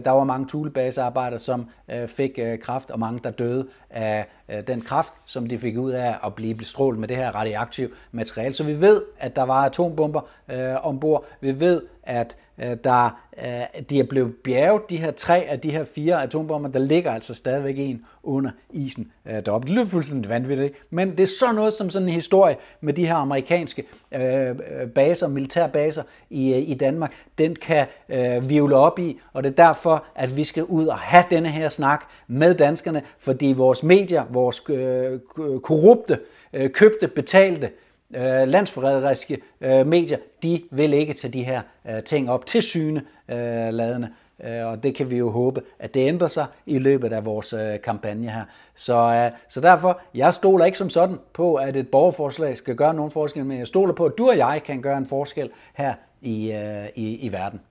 Der 0.06 0.10
var 0.12 0.24
mange 0.24 0.48
tulebasearbejdere, 0.48 1.40
som 1.40 1.70
øh, 1.92 2.08
fik 2.08 2.40
øh, 2.40 2.60
kraft, 2.60 2.92
og 2.92 3.00
mange, 3.00 3.20
der 3.24 3.32
døde 3.32 3.68
af 3.90 4.26
øh, 4.50 4.68
den 4.68 4.82
kraft, 4.82 5.14
som 5.26 5.48
de 5.48 5.60
fik 5.60 5.78
ud 5.78 5.92
af 5.92 6.16
at 6.26 6.36
blive 6.36 6.56
bestrålet 6.56 7.00
med 7.00 7.08
det 7.08 7.18
her 7.18 7.32
radioaktive 7.32 7.90
materiale. 8.12 8.54
Så 8.54 8.64
vi 8.64 8.82
ved, 8.82 9.02
at 9.20 9.36
der 9.36 9.44
var 9.44 9.66
atombomber 9.66 10.22
øh, 10.50 10.86
ombord. 10.86 11.26
Vi 11.42 11.60
ved, 11.60 11.82
at 12.04 12.38
øh, 12.40 12.45
Øh, 12.64 12.78
der, 12.84 13.20
øh, 13.46 13.82
de 13.90 14.00
er 14.00 14.04
blevet 14.04 14.36
bjerget, 14.44 14.90
de 14.90 14.98
her 14.98 15.12
tre 15.12 15.46
af 15.50 15.60
de 15.60 15.72
her 15.72 15.84
fire 15.84 16.24
atombomber. 16.24 16.70
Der 16.70 16.80
ligger 16.80 17.12
altså 17.12 17.34
stadigvæk 17.34 17.80
en 17.80 18.06
under 18.24 18.52
isen 18.70 19.12
øh, 19.26 19.46
deroppe. 19.46 19.68
Det 19.68 19.76
lyder 19.76 19.86
fuldstændig 19.86 20.30
vanvittigt, 20.30 20.74
men 20.90 21.12
det 21.12 21.20
er 21.20 21.28
så 21.40 21.52
noget 21.56 21.74
som 21.74 21.90
sådan 21.90 22.08
en 22.08 22.14
historie 22.14 22.56
med 22.82 22.94
de 22.94 23.08
her 23.08 23.16
amerikanske 23.16 23.84
øh, 24.12 24.56
baser, 24.96 25.28
militærbaser 25.28 26.04
i, 26.30 26.56
i 26.56 26.74
Danmark, 26.74 27.14
den 27.38 27.56
kan 27.56 27.86
øh, 28.10 28.50
vivle 28.50 28.76
op 28.76 29.00
i, 29.00 29.20
og 29.34 29.44
det 29.44 29.50
er 29.50 29.68
derfor, 29.68 30.06
at 30.16 30.38
vi 30.38 30.44
skal 30.44 30.64
ud 30.64 30.88
og 30.88 30.98
have 30.98 31.24
denne 31.30 31.50
her 31.50 31.70
snak 31.70 32.06
med 32.28 32.56
danskerne, 32.56 33.02
fordi 33.20 33.54
vores 33.58 33.84
medier, 33.84 34.24
vores 34.30 34.64
øh, 34.70 35.20
korrupte, 35.64 36.20
øh, 36.54 36.70
købte, 36.70 37.08
betalte, 37.08 37.68
øh, 37.68 37.72
Øh, 38.16 38.48
landsforræderiske 38.48 39.42
øh, 39.62 39.88
medier, 39.88 40.18
de 40.44 40.64
vil 40.72 40.94
ikke 40.94 41.14
tage 41.14 41.34
de 41.34 41.44
her 41.44 41.62
øh, 41.90 42.04
ting 42.04 42.32
op 42.32 42.46
til 42.46 42.62
syne 42.62 43.02
øh, 43.30 43.74
ladende. 43.74 44.10
Øh, 44.44 44.66
og 44.66 44.84
det 44.84 44.96
kan 44.96 45.10
vi 45.10 45.18
jo 45.18 45.30
håbe, 45.30 45.62
at 45.80 45.94
det 45.94 46.08
ændrer 46.08 46.28
sig 46.28 46.46
i 46.66 46.80
løbet 46.80 47.14
af 47.14 47.26
vores 47.26 47.54
øh, 47.54 47.82
kampagne 47.82 48.30
her. 48.30 48.44
Så, 48.76 48.96
øh, 48.96 49.40
så 49.50 49.62
derfor, 49.62 50.00
jeg 50.14 50.34
stoler 50.34 50.66
ikke 50.66 50.78
som 50.78 50.90
sådan 50.90 51.18
på, 51.34 51.56
at 51.56 51.76
et 51.76 51.88
borgerforslag 51.88 52.58
skal 52.58 52.76
gøre 52.76 52.94
nogen 52.94 53.12
forskel, 53.12 53.46
men 53.46 53.60
jeg 53.60 53.68
stoler 53.68 53.94
på, 53.94 54.06
at 54.06 54.14
du 54.18 54.30
og 54.30 54.38
jeg 54.38 54.62
kan 54.66 54.82
gøre 54.82 54.98
en 54.98 55.06
forskel 55.06 55.50
her 55.74 55.94
i, 56.22 56.52
øh, 56.52 56.88
i, 56.96 57.16
i 57.16 57.32
verden. 57.32 57.62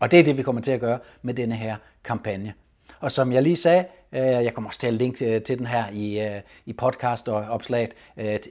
Og 0.00 0.10
det 0.10 0.20
er 0.20 0.24
det, 0.24 0.38
vi 0.38 0.42
kommer 0.42 0.62
til 0.62 0.72
at 0.72 0.80
gøre 0.80 0.98
med 1.22 1.34
denne 1.34 1.54
her 1.54 1.76
kampagne. 2.04 2.54
Og 3.02 3.12
som 3.12 3.32
jeg 3.32 3.42
lige 3.42 3.56
sagde, 3.56 3.84
øh, 4.12 4.20
jeg 4.20 4.54
kommer 4.54 4.70
også 4.70 4.80
til 4.80 4.86
at 4.86 4.94
linke 4.94 5.34
øh, 5.34 5.42
til 5.42 5.58
den 5.58 5.66
her 5.66 5.84
i, 5.92 6.20
øh, 6.20 6.40
i 6.66 6.72
podcast 6.72 7.28
og 7.28 7.44
opslaget, 7.50 7.90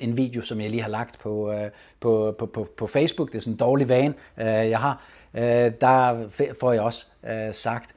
en 0.02 0.18
video, 0.18 0.42
som 0.42 0.62
jeg 0.62 0.70
lige 0.70 0.82
har 0.82 0.90
lagt 0.90 1.20
på, 1.20 1.54
på, 2.00 2.36
på, 2.40 2.46
på, 2.46 2.68
på 2.78 2.88
Facebook. 2.88 3.32
Det 3.32 3.38
er 3.38 3.42
sådan 3.42 3.54
en 3.54 3.58
dårlig 3.58 3.90
vane, 3.90 4.14
jeg 4.38 4.80
har 4.80 5.04
der 5.82 6.28
får 6.60 6.74
jeg 6.74 6.82
også 6.82 7.06
sagt, 7.52 7.96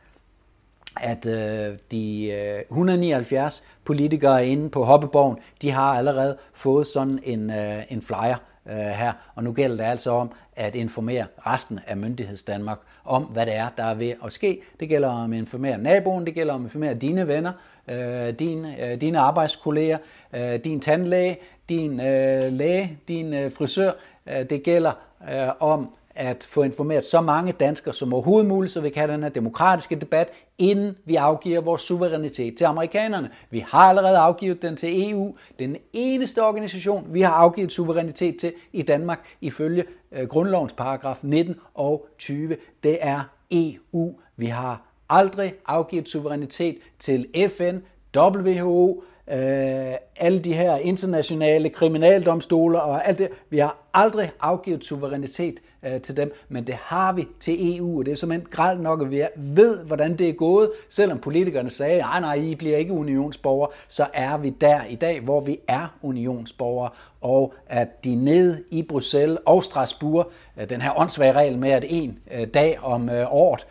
at 1.01 1.27
øh, 1.27 1.79
de 1.91 2.27
øh, 2.27 2.61
179 2.61 3.65
politikere 3.85 4.47
inde 4.47 4.71
på 4.71 4.85
Hoppeborgen, 4.85 5.39
de 5.63 5.71
har 5.71 5.95
allerede 5.99 6.37
fået 6.53 6.87
sådan 6.87 7.19
en, 7.23 7.51
øh, 7.51 7.83
en 7.89 8.03
flyer 8.03 8.37
øh, 8.67 8.77
her, 8.77 9.13
og 9.35 9.45
nu 9.45 9.53
gælder 9.53 9.77
det 9.77 9.85
altså 9.85 10.11
om 10.11 10.31
at 10.57 10.75
informere 10.75 11.27
resten 11.47 11.81
af 11.87 11.97
myndighedsdanmark 11.97 12.79
om, 13.05 13.23
hvad 13.23 13.47
det 13.47 13.55
er, 13.55 13.69
der 13.77 13.85
er 13.85 13.95
ved 13.95 14.15
at 14.25 14.33
ske. 14.33 14.61
Det 14.81 14.89
gælder 14.89 15.09
om 15.09 15.33
at 15.33 15.39
informere 15.39 15.79
naboen, 15.79 16.27
det 16.27 16.35
gælder 16.35 16.55
om 16.55 16.61
at 16.61 16.67
informere 16.67 16.95
dine 16.95 17.29
venner, 17.29 17.53
øh, 17.89 18.39
din, 18.39 18.67
øh, 18.81 19.01
dine 19.01 19.19
arbejdskolleger, 19.19 19.99
øh, 20.33 20.65
din 20.65 20.81
tandlæge, 20.81 21.39
din 21.69 22.01
øh, 22.01 22.53
læge, 22.53 22.99
din 23.09 23.35
øh, 23.35 23.53
frisør. 23.53 23.93
Øh, 24.27 24.51
det 24.51 24.63
gælder 24.63 24.93
øh, 25.33 25.49
om 25.61 25.95
at 26.15 26.47
få 26.51 26.63
informeret 26.63 27.05
så 27.05 27.21
mange 27.21 27.53
danskere 27.53 27.95
som 27.95 28.13
overhovedet 28.13 28.49
muligt, 28.49 28.73
så 28.73 28.81
vi 28.81 28.91
kan 28.91 29.01
have 29.01 29.13
den 29.13 29.23
her 29.23 29.31
demokratiske 29.31 29.97
debat, 29.97 30.29
inden 30.59 30.97
vi 31.05 31.17
afgiver 31.17 31.61
vores 31.61 31.83
suverænitet 31.83 32.57
til 32.57 32.65
amerikanerne. 32.65 33.31
Vi 33.51 33.65
har 33.69 33.89
allerede 33.89 34.19
afgivet 34.19 34.63
den 34.63 34.77
til 34.77 35.11
EU. 35.11 35.37
Den 35.59 35.77
eneste 35.93 36.43
organisation, 36.43 37.07
vi 37.09 37.21
har 37.21 37.33
afgivet 37.33 37.73
suverænitet 37.73 38.37
til 38.37 38.53
i 38.73 38.83
Danmark, 38.83 39.21
ifølge 39.41 39.85
øh, 40.13 40.29
grundlovens 40.29 40.73
paragraf 40.73 41.19
19 41.23 41.55
og 41.75 42.07
20, 42.19 42.57
det 42.83 42.99
er 43.01 43.21
EU. 43.51 44.15
Vi 44.37 44.47
har 44.47 44.83
aldrig 45.09 45.55
afgivet 45.67 46.09
suverænitet 46.09 46.79
til 46.99 47.27
FN, 47.57 47.77
WHO, 48.17 49.03
øh, 49.31 49.95
alle 50.17 50.39
de 50.39 50.55
her 50.55 50.77
internationale 50.77 51.71
kriminaldomstole 51.71 52.83
og 52.83 53.09
alt 53.09 53.19
det. 53.19 53.29
Vi 53.51 53.59
har 53.59 53.77
aldrig 53.95 54.31
afgivet 54.41 54.85
suverænitet 54.85 55.61
øh, 55.87 56.01
til 56.01 56.17
dem, 56.17 56.35
men 56.49 56.67
det 56.67 56.75
har 56.75 57.13
vi 57.13 57.29
til 57.41 57.77
EU, 57.77 57.99
og 57.99 58.07
det 58.07 58.13
er 58.13 58.17
simpelthen 58.17 58.49
gralt 58.51 58.81
nok, 58.81 59.03
at 59.03 59.11
vi 59.11 59.25
ved, 59.37 59.79
hvordan 59.85 60.17
det 60.17 60.29
er 60.29 60.33
gået. 60.33 60.71
Selvom 60.89 61.19
politikerne 61.19 61.71
sagde, 61.71 61.99
nej, 61.99 62.21
nej, 62.21 62.35
I 62.35 62.55
bliver 62.55 62.77
ikke 62.77 62.93
unionsborgere, 62.93 63.71
så 63.89 64.07
er 64.13 64.37
vi 64.37 64.51
der 64.51 64.85
i 64.85 64.95
dag, 64.95 65.21
hvor 65.21 65.41
vi 65.41 65.59
er 65.69 65.99
unionsborgere, 66.03 66.91
og 67.25 67.55
at 67.67 68.05
de 68.05 68.15
nede 68.15 68.63
i 68.71 68.83
Bruxelles 68.83 69.39
og 69.47 69.65
Strasbourg, 69.65 70.31
øh, 70.61 70.71
den 70.71 70.81
her 70.81 70.99
åndssvage 70.99 71.33
regel 71.33 71.59
med, 71.59 71.71
at 71.71 71.85
en 71.89 72.19
øh, 72.35 72.47
dag 72.55 72.79
om 72.83 73.09
øh, 73.09 73.27
året, 73.31 73.67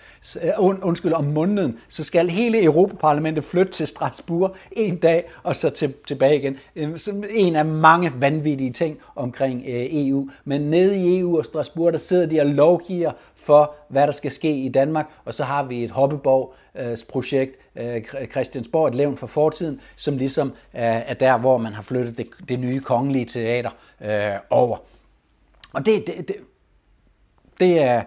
undskyld, 0.82 1.14
om 1.14 1.26
måneden, 1.26 1.78
så 1.90 2.04
skal 2.04 2.30
hele 2.30 2.64
Europaparlamentet 2.64 3.44
flytte 3.44 3.72
til 3.72 3.88
Strasbourg 3.88 4.56
en 4.72 4.96
dag, 4.96 5.30
og 5.44 5.56
så 5.56 5.70
til, 5.70 5.94
tilbage 6.08 6.38
igen. 6.38 6.58
En 7.30 7.56
af 7.56 7.66
mange 7.66 8.12
vanvittige 8.20 8.74
ting 8.74 9.00
omkring 9.16 9.64
EU. 9.66 10.30
Men 10.46 10.62
nede 10.62 10.98
i 10.98 11.20
EU 11.20 11.38
og 11.38 11.46
Strasbourg, 11.46 11.94
der 11.94 12.00
sidder 12.00 12.26
de 12.26 12.40
og 12.40 12.46
lovgiver 12.46 13.12
for, 13.44 13.76
hvad 13.88 14.08
der 14.08 14.14
skal 14.14 14.32
ske 14.32 14.56
i 14.56 14.70
Danmark, 14.70 15.06
og 15.26 15.34
så 15.34 15.44
har 15.44 15.64
vi 15.64 15.84
et 15.84 15.92
Hoppeborg, 15.92 16.54
øh, 16.76 16.98
projekt, 17.10 17.58
øh, 17.76 18.04
Christiansborg, 18.32 18.88
et 18.88 18.96
levn 18.96 19.18
for 19.18 19.28
fortiden, 19.28 19.82
som 19.96 20.18
ligesom 20.18 20.54
er 20.74 21.14
der, 21.14 21.38
hvor 21.38 21.58
man 21.58 21.74
har 21.74 21.82
flyttet 21.82 22.18
det, 22.18 22.28
det 22.50 22.60
nye 22.60 22.80
kongelige 22.80 23.26
teater 23.26 23.70
øh, 24.02 24.40
over. 24.50 24.78
Og 25.74 25.86
det, 25.86 26.08
det, 26.08 26.28
det, 26.28 26.36
det, 27.60 27.84
er, 27.84 28.04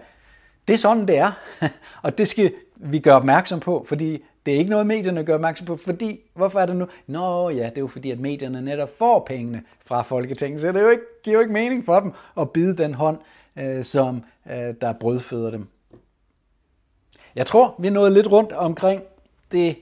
det 0.67 0.73
er 0.73 0.77
sådan, 0.77 1.07
det 1.07 1.17
er, 1.17 1.31
og 2.03 2.17
det 2.17 2.27
skal 2.27 2.53
vi 2.75 2.99
gøre 2.99 3.15
opmærksom 3.15 3.59
på, 3.59 3.85
fordi 3.87 4.23
det 4.45 4.53
er 4.53 4.57
ikke 4.57 4.69
noget, 4.69 4.87
medierne 4.87 5.23
gør 5.23 5.35
opmærksom 5.35 5.67
på, 5.67 5.77
fordi, 5.77 6.19
hvorfor 6.33 6.59
er 6.59 6.65
det 6.65 6.75
nu? 6.75 6.87
Nå 7.07 7.49
ja, 7.49 7.65
det 7.65 7.77
er 7.77 7.81
jo 7.81 7.87
fordi, 7.87 8.11
at 8.11 8.19
medierne 8.19 8.61
netop 8.61 8.89
får 8.97 9.23
pengene 9.27 9.63
fra 9.85 10.01
Folketinget, 10.01 10.61
så 10.61 10.67
det 10.67 10.75
er 10.75 10.81
jo 10.81 10.89
ikke, 10.89 11.03
giver 11.23 11.33
jo 11.33 11.41
ikke 11.41 11.53
mening 11.53 11.85
for 11.85 11.99
dem 11.99 12.11
at 12.39 12.51
bide 12.51 12.77
den 12.77 12.93
hånd, 12.93 13.17
øh, 13.59 13.85
som 13.85 14.23
øh, 14.51 14.73
der 14.81 14.93
brødføder 14.93 15.51
dem. 15.51 15.67
Jeg 17.35 17.45
tror, 17.45 17.75
vi 17.79 17.87
er 17.87 17.91
nået 17.91 18.11
lidt 18.11 18.27
rundt 18.27 18.51
omkring 18.51 19.01
det, 19.51 19.75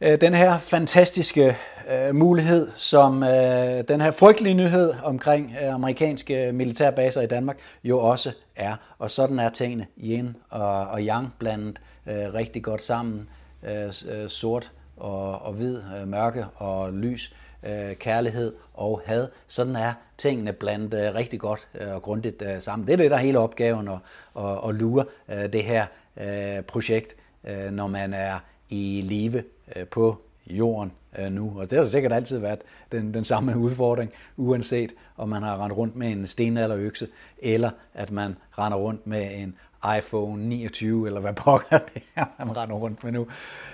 øh, 0.00 0.20
den 0.20 0.34
her 0.34 0.58
fantastiske 0.58 1.56
øh, 1.90 2.14
mulighed, 2.14 2.68
som 2.76 3.22
øh, 3.22 3.84
den 3.88 4.00
her 4.00 4.10
frygtelige 4.10 4.54
nyhed 4.54 4.94
omkring 5.02 5.56
øh, 5.62 5.74
amerikanske 5.74 6.52
militærbaser 6.52 7.20
i 7.20 7.26
Danmark 7.26 7.56
jo 7.84 7.98
også 7.98 8.32
er. 8.56 8.76
Og 8.98 9.10
sådan 9.10 9.38
er 9.38 9.50
tingene 9.50 9.86
yin 10.02 10.36
og, 10.50 10.86
og 10.86 11.00
yang 11.00 11.34
blandet 11.38 11.80
øh, 12.06 12.34
rigtig 12.34 12.62
godt 12.62 12.82
sammen. 12.82 13.28
Øh, 13.62 13.92
øh 14.08 14.28
sort 14.28 14.70
og, 14.96 15.42
og 15.42 15.52
hvid, 15.52 15.80
øh, 16.00 16.08
mørke 16.08 16.46
og 16.56 16.92
lys, 16.92 17.34
øh, 17.62 17.94
kærlighed 17.96 18.54
og 18.74 19.02
had. 19.04 19.28
Sådan 19.46 19.76
er 19.76 19.92
tingene 20.18 20.52
blandt 20.52 20.94
øh, 20.94 21.14
rigtig 21.14 21.40
godt 21.40 21.68
øh, 21.80 21.94
og 21.94 22.02
grundigt 22.02 22.42
øh, 22.42 22.62
sammen. 22.62 22.86
Det 22.86 22.92
er 22.92 22.96
det, 22.96 23.10
der 23.10 23.16
er 23.16 23.20
hele 23.20 23.38
opgaven 23.38 23.88
at, 23.88 23.98
at, 24.38 24.68
at 24.68 24.74
lure 24.74 25.04
øh, 25.28 25.52
det 25.52 25.64
her 25.64 25.86
øh, 26.20 26.62
projekt, 26.62 27.16
øh, 27.44 27.70
når 27.70 27.86
man 27.86 28.14
er 28.14 28.38
i 28.68 29.00
live 29.04 29.44
øh, 29.76 29.86
på 29.86 30.16
jorden 30.46 30.92
øh, 31.18 31.32
nu. 31.32 31.52
Og 31.56 31.70
det 31.70 31.78
har 31.78 31.84
sikkert 31.84 32.12
altid 32.12 32.38
været 32.38 32.60
den, 32.92 33.14
den 33.14 33.24
samme 33.24 33.58
udfordring, 33.66 34.12
uanset 34.36 34.92
om 35.16 35.28
man 35.28 35.42
har 35.42 35.64
rendt 35.64 35.76
rundt 35.76 35.96
med 35.96 36.08
en 36.08 36.26
stenalderøkse, 36.26 37.08
eller 37.38 37.70
at 37.94 38.10
man 38.10 38.36
render 38.58 38.78
rundt 38.78 39.06
med 39.06 39.30
en 39.34 39.56
iPhone 39.98 40.48
29, 40.48 41.06
eller 41.06 41.20
hvad 41.20 41.32
pokker 41.32 41.78
det 41.94 42.02
er, 42.16 42.24
man 42.38 42.56
render 42.56 42.76
rundt 42.76 43.04
med 43.04 43.12
nu. 43.12 43.26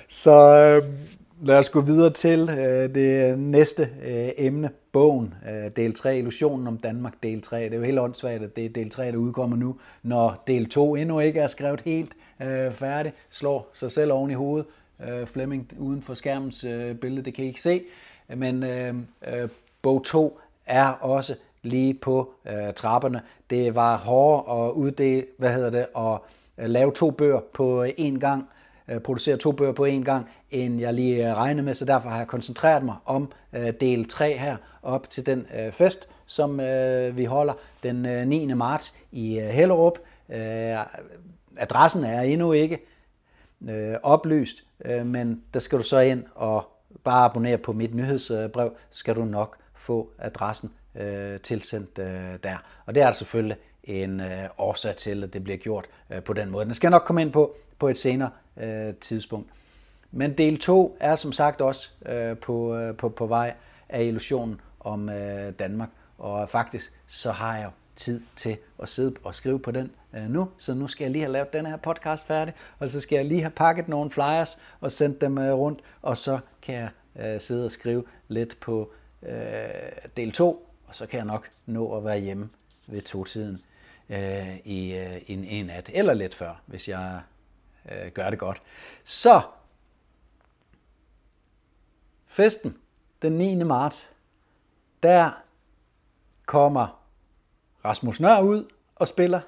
Så 0.09 0.41
øh, 0.57 0.85
lad 1.43 1.59
os 1.59 1.69
gå 1.69 1.81
videre 1.81 2.11
til 2.11 2.51
øh, 2.51 2.95
det 2.95 3.39
næste 3.39 3.89
øh, 4.05 4.29
emne, 4.39 4.71
bogen, 4.93 5.35
øh, 5.51 5.71
del 5.77 5.95
3, 5.95 6.19
Illusionen 6.19 6.67
om 6.67 6.79
Danmark, 6.79 7.15
del 7.23 7.43
3. 7.43 7.65
Det 7.65 7.73
er 7.73 7.77
jo 7.77 7.83
helt 7.83 7.99
åndssvagt, 7.99 8.43
at 8.43 8.57
det 8.57 8.65
er 8.65 8.69
del 8.69 8.91
3, 8.91 9.13
der 9.13 9.17
udkommer 9.17 9.57
nu, 9.57 9.77
når 10.03 10.43
del 10.47 10.69
2 10.69 10.95
endnu 10.95 11.21
ikke 11.21 11.41
er 11.41 11.47
skrevet 11.47 11.81
helt 11.81 12.13
øh, 12.43 12.73
færdig, 12.73 13.13
slår 13.31 13.71
sig 13.73 13.93
selv 13.93 14.13
oven 14.13 14.31
i 14.31 14.35
hovedet. 14.35 14.67
Øh, 15.09 15.27
Flemming 15.27 15.73
uden 15.79 16.03
for 16.03 16.15
skærmens 16.15 16.65
øh, 16.65 16.95
billede, 16.95 17.25
det 17.25 17.35
kan 17.35 17.45
I 17.45 17.49
ikke 17.49 17.63
se, 17.63 17.83
men 18.37 18.63
øh, 18.63 18.95
øh, 19.29 19.49
bog 19.83 20.05
2 20.05 20.41
er 20.67 20.89
også 20.89 21.35
lige 21.63 21.95
på 21.95 22.35
øh, 22.47 22.75
trapperne. 22.75 23.21
Det 23.51 23.75
var 23.75 23.97
hårdere 23.97 24.67
at 24.67 24.73
uddele, 24.73 25.27
hvad 25.39 25.53
hedder 25.53 25.71
det, 25.71 25.87
at 25.97 26.19
øh, 26.59 26.71
lave 26.71 26.93
to 26.93 27.11
bøger 27.11 27.41
på 27.55 27.83
øh, 27.83 27.89
én 27.89 28.19
gang, 28.19 28.49
Øh, 28.89 29.01
producere 29.01 29.37
to 29.37 29.53
bøger 29.53 29.73
på 29.73 29.87
én 29.87 30.03
gang, 30.05 30.29
end 30.51 30.81
jeg 30.81 30.95
lige 30.95 31.29
øh, 31.29 31.37
regnede 31.37 31.65
med, 31.65 31.75
så 31.75 31.85
derfor 31.85 32.11
har 32.11 32.19
jeg 32.19 32.27
koncentreret 32.27 32.83
mig 32.83 32.97
om 33.05 33.33
øh, 33.53 33.73
del 33.81 34.09
3 34.09 34.39
her 34.39 34.57
op 34.83 35.11
til 35.11 35.27
den 35.27 35.47
fest, 35.73 36.09
som 36.27 36.59
vi 37.17 37.25
holder 37.25 37.53
den 37.83 38.29
9. 38.29 38.55
marts 38.55 38.95
i 39.13 39.41
Hellerup. 39.41 39.99
Adressen 41.59 42.05
er 42.05 42.21
endnu 42.21 42.53
ikke 42.53 42.79
oplyst, 44.03 44.65
men 45.05 45.43
der 45.55 45.61
skal 45.61 45.79
du 45.79 45.85
så 45.85 45.99
ind 45.99 46.25
og 46.35 46.69
bare 47.05 47.25
abonnere 47.25 47.59
på 47.59 47.73
mit 47.73 47.95
nyhedsbrev, 47.95 48.73
så 48.91 48.99
skal 48.99 49.17
du 49.17 49.25
nok 49.25 49.57
få 49.75 50.11
adressen 50.19 50.71
øh, 50.95 51.41
tilsendt 51.41 51.99
øh, 51.99 52.39
der. 52.43 52.57
Og 52.87 52.95
det 52.95 53.03
er 53.03 53.07
altså 53.07 53.19
selvfølgelig 53.19 53.57
en 53.85 54.21
øh, 54.21 54.49
årsag 54.59 54.97
til, 54.97 55.25
at 55.25 55.33
det 55.33 55.45
bliver 55.45 55.57
gjort 55.57 55.87
øh, 56.11 56.23
på 56.23 56.33
den 56.33 56.51
måde. 56.51 56.65
Den 56.65 56.75
skal 56.75 56.87
jeg 56.87 56.91
nok 56.91 57.03
komme 57.03 57.23
ind 57.23 57.33
på 57.33 57.57
på 57.79 57.89
et 57.89 57.99
senere 57.99 58.31
øh, 58.57 58.95
tidspunkt. 58.95 59.51
Men 60.11 60.39
del 60.39 60.59
2 60.59 60.97
er 61.01 61.15
som 61.15 61.33
sagt 61.33 61.61
også 61.61 61.91
øh, 62.07 62.37
på, 62.37 62.77
øh, 62.77 62.97
på, 62.97 63.09
på 63.09 63.27
vej 63.27 63.55
af 63.89 64.05
illusionen 64.05 64.61
om 64.81 65.09
øh, 65.09 65.53
Danmark. 65.59 65.89
Og 66.19 66.51
faktisk 66.51 66.93
så 67.07 67.33
har 67.33 67.57
jeg 67.57 67.71
tid 67.97 68.21
til 68.37 68.57
at 68.83 68.89
sidde 68.89 69.15
og 69.25 69.35
skrive 69.35 69.59
på 69.59 69.71
den 69.71 69.91
øh, 70.15 70.31
nu. 70.31 70.49
Så 70.59 70.75
nu 70.75 70.89
skal 70.89 71.05
jeg 71.05 71.13
lige 71.13 71.23
have 71.23 71.33
lavet 71.33 71.53
den 71.53 71.67
her 71.67 71.77
podcast 71.77 72.27
færdig, 72.27 72.55
og 72.79 72.89
så 72.89 73.01
skal 73.01 73.17
jeg 73.17 73.25
lige 73.25 73.41
have 73.41 73.51
pakket 73.51 73.89
nogle 73.89 74.11
flyers 74.11 74.59
og 74.81 74.93
sendt 74.93 75.21
dem 75.21 75.39
øh, 75.39 75.55
rundt, 75.55 75.81
og 76.03 76.17
så 76.17 76.39
kan 76.63 76.75
jeg 76.75 76.89
øh, 77.19 77.41
sidde 77.41 77.65
og 77.65 77.73
skrive 77.73 78.05
lidt 78.29 78.61
på 78.61 78.91
øh, 79.23 79.35
del 80.17 80.33
2, 80.33 80.69
og 80.87 80.95
så 80.95 81.07
kan 81.07 81.17
jeg 81.17 81.27
nok 81.27 81.49
nå 81.67 81.97
at 81.97 82.05
være 82.05 82.19
hjemme 82.19 82.49
ved 82.87 83.03
to-tiden 83.03 83.63
øh, 84.11 84.57
i 84.65 84.95
øh, 84.95 85.21
en, 85.27 85.45
en 85.45 85.67
nat, 85.67 85.91
eller 85.93 86.15
lidt 86.15 86.35
før, 86.35 86.63
hvis 86.67 86.89
jeg 86.89 87.21
øh, 87.89 88.13
gør 88.13 88.31
det 88.31 88.39
godt. 88.39 88.63
Så, 89.05 89.41
festen 92.27 92.77
den 93.23 93.33
9. 93.33 93.55
marts, 93.55 94.11
der 95.03 95.31
kommer 96.47 97.03
Rasmus 97.85 98.21
Nør 98.21 98.41
ud 98.41 98.69
og 98.95 99.09
spiller 99.09 99.41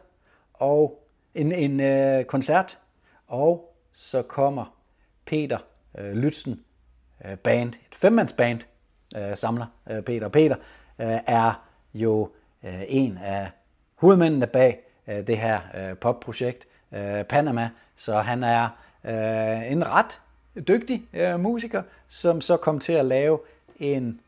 og 0.55 1.09
en, 1.35 1.53
en 1.53 1.81
øh, 1.81 2.25
koncert, 2.25 2.79
og 3.27 3.75
så 3.93 4.23
kommer 4.23 4.77
Peter 5.25 5.59
øh, 5.99 6.13
Lytzen 6.13 6.65
øh, 7.25 7.37
band, 7.37 7.69
et 7.69 7.95
femmandsband, 7.95 8.61
øh, 9.17 9.37
samler 9.37 9.67
øh, 9.91 10.03
Peter. 10.03 10.29
Peter 10.29 10.57
øh, 10.99 11.19
er 11.27 11.67
jo 11.95 12.31
øh, 12.65 12.83
en 12.89 13.19
af 13.19 13.51
hovedmændene 13.95 14.47
bag 14.47 14.81
øh, 15.07 15.27
det 15.27 15.39
her 15.39 15.61
øh, 15.75 15.97
popprojekt 15.97 16.67
øh, 16.93 17.25
Panama, 17.25 17.71
så 17.99 18.21
han 18.21 18.45
er 18.45 18.69
øh, 19.05 19.73
en 19.73 19.87
ret 19.87 20.21
dygtig 20.69 21.05
øh, 21.13 21.41
musiker, 21.41 21.83
som 22.09 22.41
så 22.41 22.57
kom 22.57 22.79
til 22.79 22.93
at 22.93 23.05
lave 23.05 23.39
en 23.79 24.21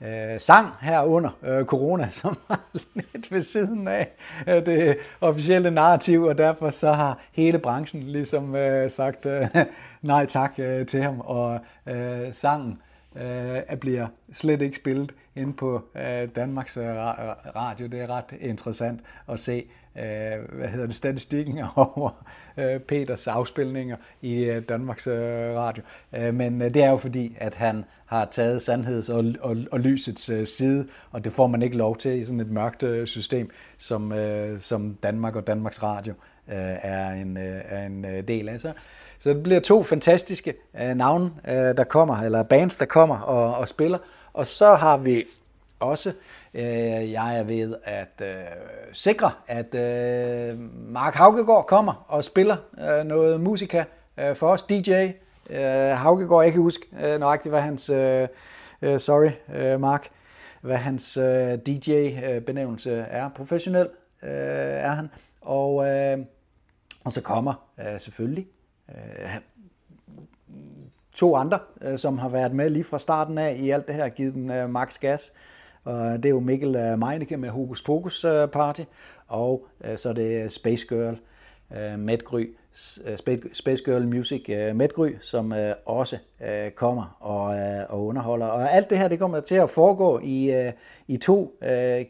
øh, 0.00 0.40
sang 0.40 0.68
her 0.80 1.02
under 1.02 1.30
øh, 1.42 1.64
corona, 1.64 2.08
som 2.20 2.36
var 2.48 2.60
lidt 2.94 3.32
ved 3.32 3.42
siden 3.42 3.88
af 3.88 4.08
øh, 4.46 4.66
det 4.66 4.96
officielle 5.20 5.70
narrativ, 5.70 6.22
og 6.22 6.38
derfor 6.38 6.70
så 6.70 6.92
har 6.92 7.18
hele 7.32 7.58
branchen 7.58 8.02
ligesom 8.02 8.56
øh, 8.56 8.90
sagt 8.90 9.26
øh, 9.26 9.46
nej 10.02 10.26
tak 10.26 10.58
øh, 10.58 10.86
til 10.86 11.02
ham, 11.02 11.20
og 11.20 11.60
øh, 11.86 12.34
sangen 12.34 12.82
øh, 13.18 13.78
bliver 13.80 14.06
slet 14.32 14.62
ikke 14.62 14.76
spillet 14.76 15.12
ind 15.36 15.54
på 15.54 15.82
øh, 15.96 16.28
Danmarks 16.36 16.76
øh, 16.76 16.96
Radio. 17.56 17.86
Det 17.86 18.00
er 18.00 18.10
ret 18.10 18.24
interessant 18.40 19.00
at 19.28 19.40
se, 19.40 19.64
øh, 19.96 20.56
hvad 20.58 20.68
hedder 20.68 20.86
det, 20.86 20.94
statistikken 20.94 21.58
over 21.76 22.24
øh, 22.56 22.80
Peters 22.80 23.26
afspilninger 23.26 23.96
i 24.22 24.34
øh, 24.44 24.62
Danmarks 24.68 25.06
øh, 25.06 25.56
Radio. 25.56 25.82
Øh, 26.12 26.34
men 26.34 26.62
øh, 26.62 26.74
det 26.74 26.82
er 26.82 26.90
jo 26.90 26.96
fordi, 26.96 27.36
at 27.40 27.54
han 27.54 27.84
har 28.06 28.28
taget 28.30 28.62
sandheds- 28.62 29.10
og, 29.10 29.24
og, 29.40 29.56
og 29.72 29.80
lysets 29.80 30.30
øh, 30.30 30.46
side, 30.46 30.88
og 31.10 31.24
det 31.24 31.32
får 31.32 31.46
man 31.46 31.62
ikke 31.62 31.76
lov 31.76 31.96
til 31.96 32.20
i 32.20 32.24
sådan 32.24 32.40
et 32.40 32.50
mørkt 32.50 32.82
øh, 32.82 33.06
system, 33.06 33.50
som, 33.78 34.12
øh, 34.12 34.60
som 34.60 34.94
Danmark 34.94 35.36
og 35.36 35.46
Danmarks 35.46 35.82
Radio 35.82 36.14
øh, 36.48 36.76
er 36.82 37.10
en, 37.10 37.36
øh, 37.36 37.62
er 37.64 37.86
en 37.86 38.04
øh, 38.04 38.28
del 38.28 38.48
af. 38.48 38.60
Så 38.60 38.72
så 39.20 39.30
det 39.30 39.42
bliver 39.42 39.60
to 39.60 39.82
fantastiske 39.82 40.54
øh, 40.80 40.94
navne, 40.96 41.30
øh, 41.48 41.54
der 41.54 41.84
kommer, 41.84 42.16
eller 42.16 42.42
bands, 42.42 42.76
der 42.76 42.84
kommer 42.84 43.18
og, 43.18 43.58
og 43.58 43.68
spiller. 43.68 43.98
Og 44.32 44.46
så 44.46 44.74
har 44.74 44.96
vi 44.96 45.24
også, 45.80 46.12
øh, 46.54 47.12
jeg 47.12 47.38
er 47.38 47.42
ved 47.42 47.74
at 47.84 48.22
øh, 48.22 48.34
sikre, 48.92 49.32
at 49.46 49.74
øh, 49.74 50.58
Mark 50.92 51.14
Haugegaard 51.14 51.66
kommer 51.66 52.04
og 52.08 52.24
spiller 52.24 52.56
øh, 52.80 53.06
noget 53.06 53.40
musika 53.40 53.84
øh, 54.18 54.36
for 54.36 54.48
os. 54.48 54.62
DJ 54.62 55.10
øh, 55.50 55.90
Haugegaard, 55.90 56.42
jeg 56.42 56.52
kan 56.52 56.62
huske 56.62 56.86
øh, 57.02 57.20
nøjagtigt, 57.20 57.52
hvad 57.52 57.60
hans, 57.60 57.90
øh, 57.90 58.28
øh 58.82 59.00
sorry 59.00 59.30
øh, 59.54 59.80
Mark, 59.80 60.08
hvad 60.60 60.76
hans 60.76 61.16
øh, 61.16 61.58
DJ-benævnelse 61.66 62.90
øh, 62.90 63.04
er. 63.08 63.28
Professionel 63.28 63.88
øh, 64.22 64.30
er 64.30 64.90
han. 64.90 65.10
Og, 65.40 65.86
øh, 65.86 66.18
og 67.04 67.12
så 67.12 67.22
kommer 67.22 67.54
øh, 67.80 68.00
selvfølgelig 68.00 68.46
to 71.12 71.36
andre, 71.36 71.58
øh, 71.82 71.98
som 71.98 72.18
har 72.18 72.28
været 72.28 72.52
med 72.52 72.70
lige 72.70 72.84
fra 72.84 72.98
starten 72.98 73.38
af 73.38 73.56
i 73.58 73.70
alt 73.70 73.86
det 73.86 73.94
her, 73.94 74.08
givet 74.08 74.34
den 74.34 74.50
øh, 74.50 74.70
max 74.70 74.98
gas. 74.98 75.32
Og 75.84 76.16
det 76.16 76.24
er 76.24 76.30
jo 76.30 76.40
Mikkel 76.40 76.76
øh, 76.76 76.98
Meinecke 76.98 77.36
med 77.36 77.48
Hokus 77.48 77.82
Pokus 77.82 78.24
øh, 78.24 78.48
Party, 78.48 78.82
og 79.26 79.66
øh, 79.84 79.98
så 79.98 80.08
er 80.08 80.12
det 80.12 80.52
Space 80.52 80.86
Girl 80.88 81.18
med 81.98 82.24
Gry, 82.24 82.44
Space 83.52 83.84
Girl 83.84 84.06
Music 84.06 84.48
øh, 84.48 84.76
Medgry, 84.76 85.10
som 85.20 85.52
øh, 85.52 85.72
også 85.86 86.18
øh, 86.48 86.70
kommer 86.70 87.16
og, 87.20 87.44
og 87.88 88.06
underholder. 88.06 88.46
Og 88.46 88.72
alt 88.72 88.90
det 88.90 88.98
her, 88.98 89.08
det 89.08 89.18
kommer 89.18 89.40
til 89.40 89.54
at 89.54 89.70
foregå 89.70 90.20
i, 90.24 90.70
i 91.08 91.16
to 91.16 91.58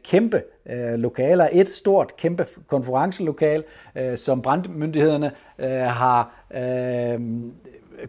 kæmpe 0.05 0.43
lokaler. 0.97 1.49
Et 1.53 1.69
stort, 1.69 2.17
kæmpe 2.17 2.47
konferencelokal, 2.67 3.65
som 4.17 4.43
brandmyndighederne 4.43 5.33
har 5.89 6.35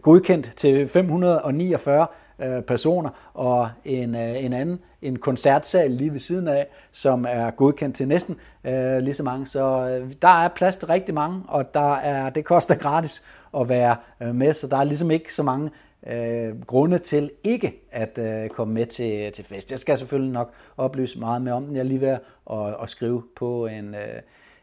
godkendt 0.02 0.52
til 0.56 0.88
549 0.88 2.06
Øh, 2.42 2.62
personer, 2.62 3.10
og 3.34 3.70
en, 3.84 4.14
øh, 4.14 4.44
en 4.44 4.52
anden, 4.52 4.80
en 5.02 5.18
koncertsal 5.18 5.90
lige 5.90 6.12
ved 6.12 6.20
siden 6.20 6.48
af, 6.48 6.66
som 6.92 7.26
er 7.28 7.50
godkendt 7.50 7.96
til 7.96 8.08
næsten 8.08 8.36
øh, 8.64 8.98
lige 8.98 9.14
så 9.14 9.22
mange. 9.22 9.46
Så 9.46 9.88
øh, 9.88 10.12
der 10.22 10.44
er 10.44 10.48
plads 10.48 10.76
til 10.76 10.88
rigtig 10.88 11.14
mange, 11.14 11.42
og 11.48 11.74
der 11.74 11.94
er, 11.94 12.30
det 12.30 12.44
koster 12.44 12.74
gratis 12.74 13.24
at 13.58 13.68
være 13.68 13.96
øh, 14.22 14.34
med, 14.34 14.54
så 14.54 14.66
der 14.66 14.76
er 14.76 14.84
ligesom 14.84 15.10
ikke 15.10 15.34
så 15.34 15.42
mange 15.42 15.70
øh, 16.06 16.62
grunde 16.66 16.98
til 16.98 17.30
ikke 17.44 17.82
at 17.92 18.18
øh, 18.18 18.48
komme 18.48 18.74
med 18.74 18.86
til, 18.86 19.32
til 19.32 19.44
fest. 19.44 19.70
Jeg 19.70 19.78
skal 19.78 19.98
selvfølgelig 19.98 20.32
nok 20.32 20.52
oplyse 20.76 21.18
meget 21.18 21.42
mere 21.42 21.54
om 21.54 21.64
den. 21.64 21.74
Jeg 21.74 21.80
er 21.80 21.84
lige 21.84 22.00
ved 22.00 22.18
at, 22.50 22.82
at 22.82 22.90
skrive 22.90 23.22
på 23.36 23.66
en, 23.66 23.94
øh, 23.94 24.22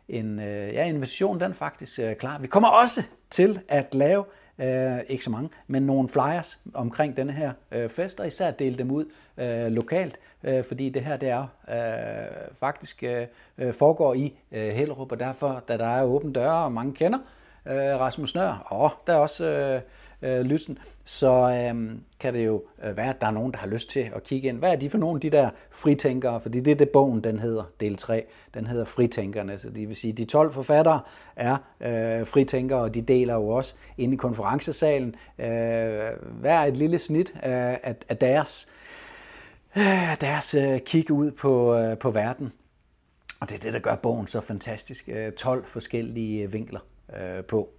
en 0.10 0.40
øh, 0.40 0.74
ja, 0.74 0.86
invitation, 0.86 1.40
den 1.40 1.52
er 1.52 1.56
faktisk 1.56 2.00
øh, 2.00 2.16
klar. 2.16 2.40
Vi 2.40 2.48
kommer 2.48 2.70
også 2.70 3.04
til 3.30 3.60
at 3.68 3.94
lave 3.94 4.24
øh, 4.60 5.00
ikke 5.08 5.24
så 5.24 5.30
mange, 5.30 5.50
men 5.68 5.84
nogle 5.84 6.10
flyers 6.10 6.62
omkring 6.74 7.18
denne 7.18 7.34
her 7.34 7.52
øh, 7.72 7.90
fest, 7.90 8.20
og 8.20 8.28
især 8.28 8.52
dele 8.52 8.78
dem 8.78 8.92
ud 8.92 9.06
øh, 9.38 9.66
lokalt, 9.66 10.20
øh, 10.44 10.64
fordi 10.68 10.90
det 10.90 11.02
her 11.02 11.18
det 11.18 11.30
er 11.30 11.48
øh, 11.70 12.56
faktisk 12.60 13.04
øh, 13.04 13.28
øh 13.58 13.74
foregår 13.74 14.14
i 14.14 14.40
øh, 14.52 14.70
Hellerup, 14.70 15.12
og 15.12 15.20
derfor, 15.20 15.64
da 15.68 15.78
der 15.78 15.88
er 15.88 16.04
åbne 16.04 16.34
døre, 16.34 16.64
og 16.64 16.72
mange 16.72 16.94
kender 16.94 17.20
øh, 17.66 18.00
Rasmus 18.00 18.36
Nør, 18.36 18.68
og 18.70 18.92
der 19.08 19.14
er 19.14 19.18
også 19.18 19.46
øh, 19.46 19.82
øh, 20.22 20.42
lytten, 20.42 20.78
så 21.06 21.32
øh, 21.32 21.92
kan 22.20 22.34
det 22.34 22.46
jo 22.46 22.64
øh, 22.84 22.98
være, 22.98 23.10
at 23.10 23.22
der 23.22 23.28
er 23.28 23.32
nogen, 23.32 23.52
der 23.52 23.58
har 23.58 23.68
lyst 23.68 23.90
til 23.90 24.10
at 24.16 24.24
kigge 24.24 24.50
ind. 24.50 24.60
Hvad 24.60 24.72
er 24.72 24.76
de 24.76 24.90
for 24.90 24.98
nogle 24.98 25.18
af 25.18 25.22
de 25.22 25.30
der 25.30 25.50
fritænkere? 25.72 26.42
Fordi 26.42 26.60
det 26.60 26.72
er 26.72 26.76
det, 26.76 26.90
bogen 26.90 27.24
den 27.24 27.40
hedder, 27.40 27.64
del 27.80 27.98
3. 27.98 28.26
Den 28.54 28.68
hedder 28.68 28.86
Fritænkerne, 28.86 29.58
så 29.58 29.70
det 29.70 29.88
vil 29.88 29.96
sige, 29.96 30.14
de 30.14 30.26
12 30.26 30.54
forfattere 30.54 31.02
er 31.36 31.58
øh, 31.82 32.28
fritænkere, 32.28 32.80
og 32.80 32.96
de 32.96 33.02
deler 33.02 33.34
jo 33.34 33.48
også 33.48 33.76
inde 33.98 34.14
i 34.14 34.18
konferencesalen 34.18 35.16
øh, 35.40 35.48
hver 36.40 36.64
et 36.64 36.78
lille 36.78 37.00
snit 37.00 37.34
af, 37.40 37.80
af, 37.84 37.96
af 38.10 38.18
deres, 38.18 38.68
øh, 39.78 40.22
deres 40.22 40.54
øh, 40.54 40.80
kig 40.80 41.12
ud 41.12 41.32
på, 41.32 41.76
øh, 41.76 41.98
på 41.98 42.12
verden. 42.12 42.52
Og 43.40 43.50
det 43.50 43.56
er 43.56 43.62
det, 43.62 43.74
der 43.74 43.80
gør 43.80 43.96
bogen 43.96 44.28
så 44.28 44.42
fantastisk. 44.42 45.10
Øh, 45.12 45.32
12 45.32 45.66
forskellige 45.66 46.52
vinkler 46.52 46.80
øh, 47.20 47.44
på. 47.44 47.77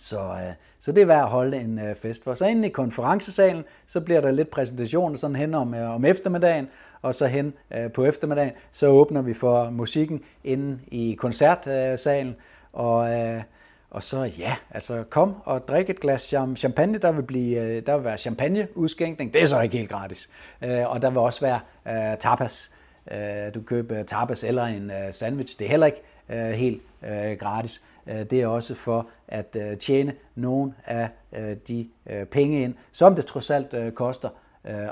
Så, 0.00 0.20
øh, 0.20 0.52
så 0.80 0.92
det 0.92 1.02
er 1.02 1.06
værd 1.06 1.22
at 1.22 1.28
holde 1.28 1.56
en 1.56 1.78
øh, 1.78 1.94
fest 1.94 2.24
for. 2.24 2.34
Så 2.34 2.46
inde 2.46 2.68
i 2.68 2.70
konferencesalen, 2.70 3.64
så 3.86 4.00
bliver 4.00 4.20
der 4.20 4.30
lidt 4.30 4.50
præsentation 4.50 5.16
sådan 5.16 5.36
hen 5.36 5.54
om, 5.54 5.74
øh, 5.74 5.94
om 5.94 6.04
eftermiddagen, 6.04 6.68
og 7.02 7.14
så 7.14 7.26
hen 7.26 7.54
øh, 7.70 7.92
på 7.92 8.04
eftermiddagen, 8.04 8.52
så 8.72 8.86
åbner 8.86 9.22
vi 9.22 9.34
for 9.34 9.70
musikken 9.70 10.20
inde 10.44 10.78
i 10.90 11.16
koncertsalen, 11.18 12.36
og, 12.72 13.10
øh, 13.10 13.42
og 13.90 14.02
så 14.02 14.22
ja, 14.38 14.56
altså 14.70 15.04
kom 15.10 15.34
og 15.44 15.68
drik 15.68 15.90
et 15.90 16.00
glas 16.00 16.34
champagne, 16.56 16.98
der 16.98 17.12
vil, 17.12 17.22
blive, 17.22 17.60
øh, 17.60 17.86
der 17.86 17.96
vil 17.96 18.04
være 18.04 18.18
champagneudskænkning, 18.18 19.32
det 19.32 19.42
er 19.42 19.46
så 19.46 19.60
ikke 19.60 19.76
helt 19.76 19.90
gratis, 19.90 20.30
øh, 20.62 20.90
og 20.90 21.02
der 21.02 21.10
vil 21.10 21.18
også 21.18 21.40
være 21.40 21.60
øh, 21.88 22.18
tapas, 22.18 22.70
øh, 23.12 23.54
du 23.54 23.62
køber 23.62 24.02
tapas 24.02 24.44
eller 24.44 24.64
en 24.64 24.90
øh, 24.90 25.14
sandwich, 25.14 25.58
det 25.58 25.64
er 25.64 25.70
heller 25.70 25.86
ikke 25.86 26.02
øh, 26.28 26.50
helt 26.50 26.82
øh, 27.02 27.36
gratis. 27.38 27.82
Øh, 28.10 28.24
det 28.24 28.32
er 28.32 28.46
også 28.46 28.74
for 28.74 29.08
at 29.28 29.56
øh, 29.60 29.78
tjene 29.78 30.14
nogle 30.34 30.74
af 30.84 31.08
øh, 31.36 31.56
de 31.68 31.88
penge 32.30 32.62
ind, 32.62 32.74
som 32.92 33.14
det 33.14 33.26
trods 33.26 33.50
alt 33.50 33.94
koster 33.94 34.28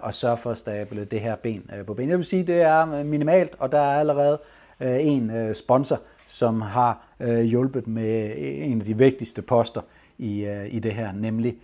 og 0.03 0.15
sørge 0.15 0.37
for 0.37 0.51
at 0.51 0.59
stable 0.59 1.05
det 1.05 1.21
her 1.21 1.37
ben 1.37 1.71
på 1.87 1.95
ben. 1.95 2.09
Jeg 2.09 2.17
vil 2.17 2.25
sige, 2.25 2.47
det 2.47 2.63
er 2.63 3.03
minimalt, 3.05 3.57
og 3.59 3.73
der 3.73 3.79
er 3.79 4.01
allerede 4.01 4.39
en 4.81 5.55
sponsor, 5.55 6.01
som 6.27 6.61
har 6.61 7.07
hjulpet 7.43 7.87
med 7.87 8.35
en 8.39 8.81
af 8.81 8.87
de 8.87 8.99
vigtigste 8.99 9.43
poster 9.43 9.81
i, 10.19 10.49
i 10.69 10.79
det 10.79 10.93
her, 10.93 11.13
nemlig 11.13 11.59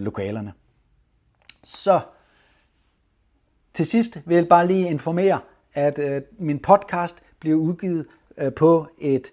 lokalerne. 0.00 0.52
Så 1.64 2.00
til 3.74 3.86
sidst 3.86 4.22
vil 4.24 4.36
jeg 4.36 4.48
bare 4.48 4.66
lige 4.66 4.90
informere, 4.90 5.40
at 5.74 6.00
min 6.38 6.58
podcast 6.58 7.22
bliver 7.40 7.56
udgivet 7.56 8.06
på 8.56 8.86
et 8.98 9.32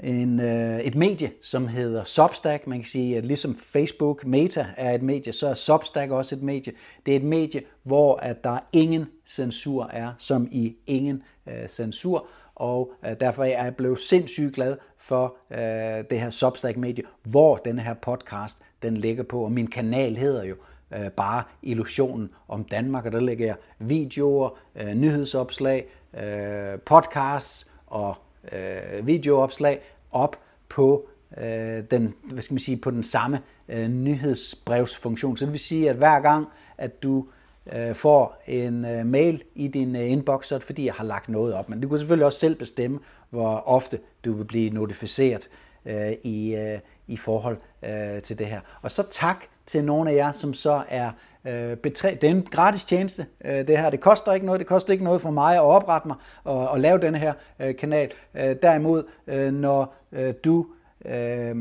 en, 0.00 0.40
øh, 0.40 0.80
et 0.80 0.94
medie, 0.94 1.32
som 1.42 1.68
hedder 1.68 2.04
Substack. 2.04 2.66
Man 2.66 2.78
kan 2.78 2.86
sige, 2.86 3.16
at 3.16 3.26
ligesom 3.26 3.56
Facebook 3.56 4.26
Meta 4.26 4.66
er 4.76 4.94
et 4.94 5.02
medie, 5.02 5.32
så 5.32 5.48
er 5.48 5.54
Substack 5.54 6.10
også 6.10 6.34
et 6.34 6.42
medie. 6.42 6.72
Det 7.06 7.12
er 7.12 7.16
et 7.16 7.24
medie, 7.24 7.62
hvor 7.82 8.16
at 8.16 8.44
der 8.44 8.58
ingen 8.72 9.06
censur 9.26 9.86
er, 9.92 10.12
som 10.18 10.48
i 10.50 10.76
ingen 10.86 11.22
øh, 11.46 11.68
censur. 11.68 12.26
Og 12.54 12.92
øh, 13.06 13.16
derfor 13.20 13.44
er 13.44 13.64
jeg 13.64 13.76
blevet 13.76 13.98
sindssygt 13.98 14.54
glad 14.54 14.76
for 14.98 15.36
øh, 15.50 16.04
det 16.10 16.20
her 16.20 16.30
Substack-medie, 16.30 17.04
hvor 17.22 17.56
den 17.56 17.78
her 17.78 17.94
podcast 17.94 18.58
den 18.82 18.96
ligger 18.96 19.22
på. 19.22 19.44
Og 19.44 19.52
min 19.52 19.66
kanal 19.66 20.16
hedder 20.16 20.44
jo 20.44 20.54
øh, 20.94 21.10
bare 21.10 21.42
Illusionen 21.62 22.30
om 22.48 22.64
Danmark, 22.64 23.06
og 23.06 23.12
der 23.12 23.20
lægger 23.20 23.46
jeg 23.46 23.56
videoer, 23.78 24.58
øh, 24.76 24.94
nyhedsopslag, 24.94 25.86
øh, 26.14 26.80
podcasts 26.80 27.66
og 27.86 28.16
øh, 28.52 29.06
videoopslag 29.06 29.80
op 30.10 30.38
på 30.68 31.08
øh, 31.38 31.82
den, 31.90 32.14
hvad 32.22 32.42
skal 32.42 32.54
man 32.54 32.60
sige, 32.60 32.76
på 32.76 32.90
den 32.90 33.02
samme 33.02 33.40
øh, 33.68 33.88
nyhedsbrevsfunktion. 33.88 35.36
Så 35.36 35.44
det 35.44 35.52
vil 35.52 35.60
sige, 35.60 35.90
at 35.90 35.96
hver 35.96 36.20
gang, 36.20 36.46
at 36.78 37.02
du 37.02 37.26
øh, 37.72 37.94
får 37.94 38.42
en 38.46 38.84
øh, 38.84 39.06
mail 39.06 39.42
i 39.54 39.68
din 39.68 39.96
øh, 39.96 40.10
inbox, 40.10 40.46
så 40.46 40.54
er 40.54 40.58
det 40.58 40.66
fordi, 40.66 40.84
jeg 40.84 40.94
har 40.94 41.04
lagt 41.04 41.28
noget 41.28 41.54
op. 41.54 41.68
Men 41.68 41.80
du 41.80 41.88
kan 41.88 41.98
selvfølgelig 41.98 42.26
også 42.26 42.38
selv 42.38 42.54
bestemme, 42.54 42.98
hvor 43.30 43.62
ofte 43.66 43.98
du 44.24 44.32
vil 44.32 44.44
blive 44.44 44.70
notificeret 44.70 45.48
øh, 45.84 46.12
i, 46.22 46.54
øh, 46.54 46.78
i 47.06 47.16
forhold 47.16 47.56
øh, 47.82 48.22
til 48.22 48.38
det 48.38 48.46
her. 48.46 48.60
Og 48.82 48.90
så 48.90 49.02
tak 49.10 49.44
til 49.66 49.84
nogle 49.84 50.10
af 50.10 50.14
jer, 50.14 50.32
som 50.32 50.54
så 50.54 50.82
er 50.88 51.10
øh, 51.46 51.72
betræ- 51.86 52.14
Det 52.14 52.24
er 52.24 52.30
en 52.30 52.42
gratis 52.50 52.84
tjeneste, 52.84 53.26
øh, 53.44 53.68
det 53.68 53.78
her. 53.78 53.90
Det 53.90 54.00
koster 54.00 54.32
ikke 54.32 54.46
noget. 54.46 54.58
Det 54.58 54.66
koster 54.66 54.92
ikke 54.92 55.04
noget 55.04 55.22
for 55.22 55.30
mig 55.30 55.54
at 55.56 55.62
oprette 55.62 56.08
mig 56.08 56.16
og, 56.44 56.68
og 56.68 56.80
lave 56.80 56.98
den 56.98 57.14
her 57.14 57.32
øh, 57.60 57.76
kanal. 57.76 58.10
Øh, 58.34 58.56
derimod, 58.62 59.04
øh, 59.26 59.52
når 59.52 59.94
øh, 60.12 60.34
du 60.44 60.66
øh, 61.04 61.56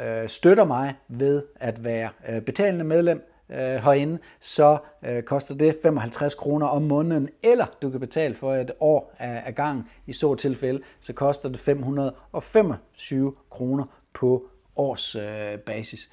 øh, 0.00 0.28
støtter 0.28 0.64
mig 0.64 0.94
ved 1.08 1.42
at 1.60 1.84
være 1.84 2.08
øh, 2.28 2.40
betalende 2.42 2.84
medlem 2.84 3.26
øh, 3.50 3.58
herinde, 3.58 4.18
så 4.40 4.78
øh, 5.02 5.22
koster 5.22 5.54
det 5.54 5.76
55 5.82 6.34
kroner 6.34 6.66
om 6.66 6.82
måneden, 6.82 7.28
eller 7.42 7.66
du 7.82 7.90
kan 7.90 8.00
betale 8.00 8.34
for 8.34 8.54
et 8.54 8.70
år 8.80 9.14
af, 9.18 9.42
af 9.46 9.54
gang. 9.54 9.90
I 10.06 10.12
så 10.12 10.34
tilfælde, 10.34 10.82
så 11.00 11.12
koster 11.12 11.48
det 11.48 11.60
525 11.60 13.32
kroner 13.50 13.84
på 14.14 14.46
års 14.76 15.14
øh, 15.16 15.58
basis. 15.66 16.10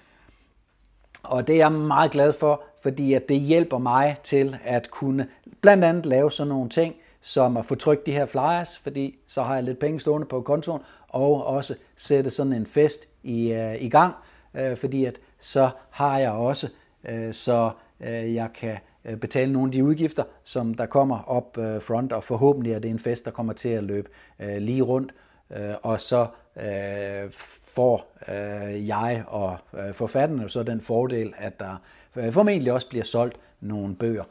Og 1.23 1.47
det 1.47 1.53
er 1.53 1.57
jeg 1.57 1.71
meget 1.71 2.11
glad 2.11 2.33
for, 2.33 2.63
fordi 2.81 3.13
at 3.13 3.29
det 3.29 3.39
hjælper 3.39 3.77
mig 3.77 4.15
til 4.23 4.57
at 4.63 4.91
kunne 4.91 5.27
blandt 5.61 5.83
andet 5.83 6.05
lave 6.05 6.31
sådan 6.31 6.49
nogle 6.49 6.69
ting, 6.69 6.95
som 7.21 7.57
at 7.57 7.65
få 7.65 7.75
trykt 7.75 8.05
de 8.05 8.11
her 8.11 8.25
flyers, 8.25 8.77
fordi 8.77 9.19
så 9.27 9.43
har 9.43 9.55
jeg 9.55 9.63
lidt 9.63 9.79
penge 9.79 9.99
stående 9.99 10.27
på 10.27 10.41
kontoen, 10.41 10.81
og 11.07 11.45
også 11.45 11.75
sætte 11.97 12.29
sådan 12.29 12.53
en 12.53 12.65
fest 12.65 13.07
i, 13.23 13.51
øh, 13.51 13.81
i 13.81 13.89
gang, 13.89 14.13
øh, 14.53 14.77
fordi 14.77 15.05
at 15.05 15.15
så 15.39 15.69
har 15.89 16.19
jeg 16.19 16.31
også, 16.31 16.69
øh, 17.09 17.33
så 17.33 17.71
øh, 17.99 18.33
jeg 18.35 18.49
kan 18.53 18.77
øh, 19.05 19.17
betale 19.17 19.53
nogle 19.53 19.67
af 19.67 19.71
de 19.71 19.83
udgifter, 19.83 20.23
som 20.43 20.73
der 20.73 20.85
kommer 20.85 21.23
op 21.23 21.57
øh, 21.57 21.81
front, 21.81 22.11
og 22.11 22.23
forhåbentlig 22.23 22.73
er 22.73 22.79
det 22.79 22.91
en 22.91 22.99
fest, 22.99 23.25
der 23.25 23.31
kommer 23.31 23.53
til 23.53 23.69
at 23.69 23.83
løbe 23.83 24.09
øh, 24.39 24.57
lige 24.57 24.81
rundt, 24.81 25.13
Øh, 25.51 25.75
og 25.83 26.01
så 26.01 26.27
øh, 26.55 27.31
får 27.75 28.17
øh, 28.27 28.87
jeg 28.87 29.23
og 29.27 29.57
øh, 29.73 29.93
forfatterne 29.93 30.49
så 30.49 30.63
den 30.63 30.81
fordel, 30.81 31.33
at 31.37 31.59
der 31.59 31.75
øh, 32.15 32.33
formentlig 32.33 32.73
også 32.73 32.89
bliver 32.89 33.05
solgt 33.05 33.39
nogle 33.61 33.95
bøger 33.95 34.23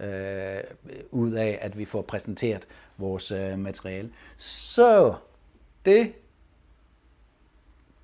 øh, 0.00 0.60
ud 1.10 1.32
af, 1.32 1.58
at 1.60 1.78
vi 1.78 1.84
får 1.84 2.02
præsenteret 2.02 2.66
vores 2.96 3.30
øh, 3.30 3.58
materiale. 3.58 4.10
Så 4.36 5.14
det. 5.84 6.12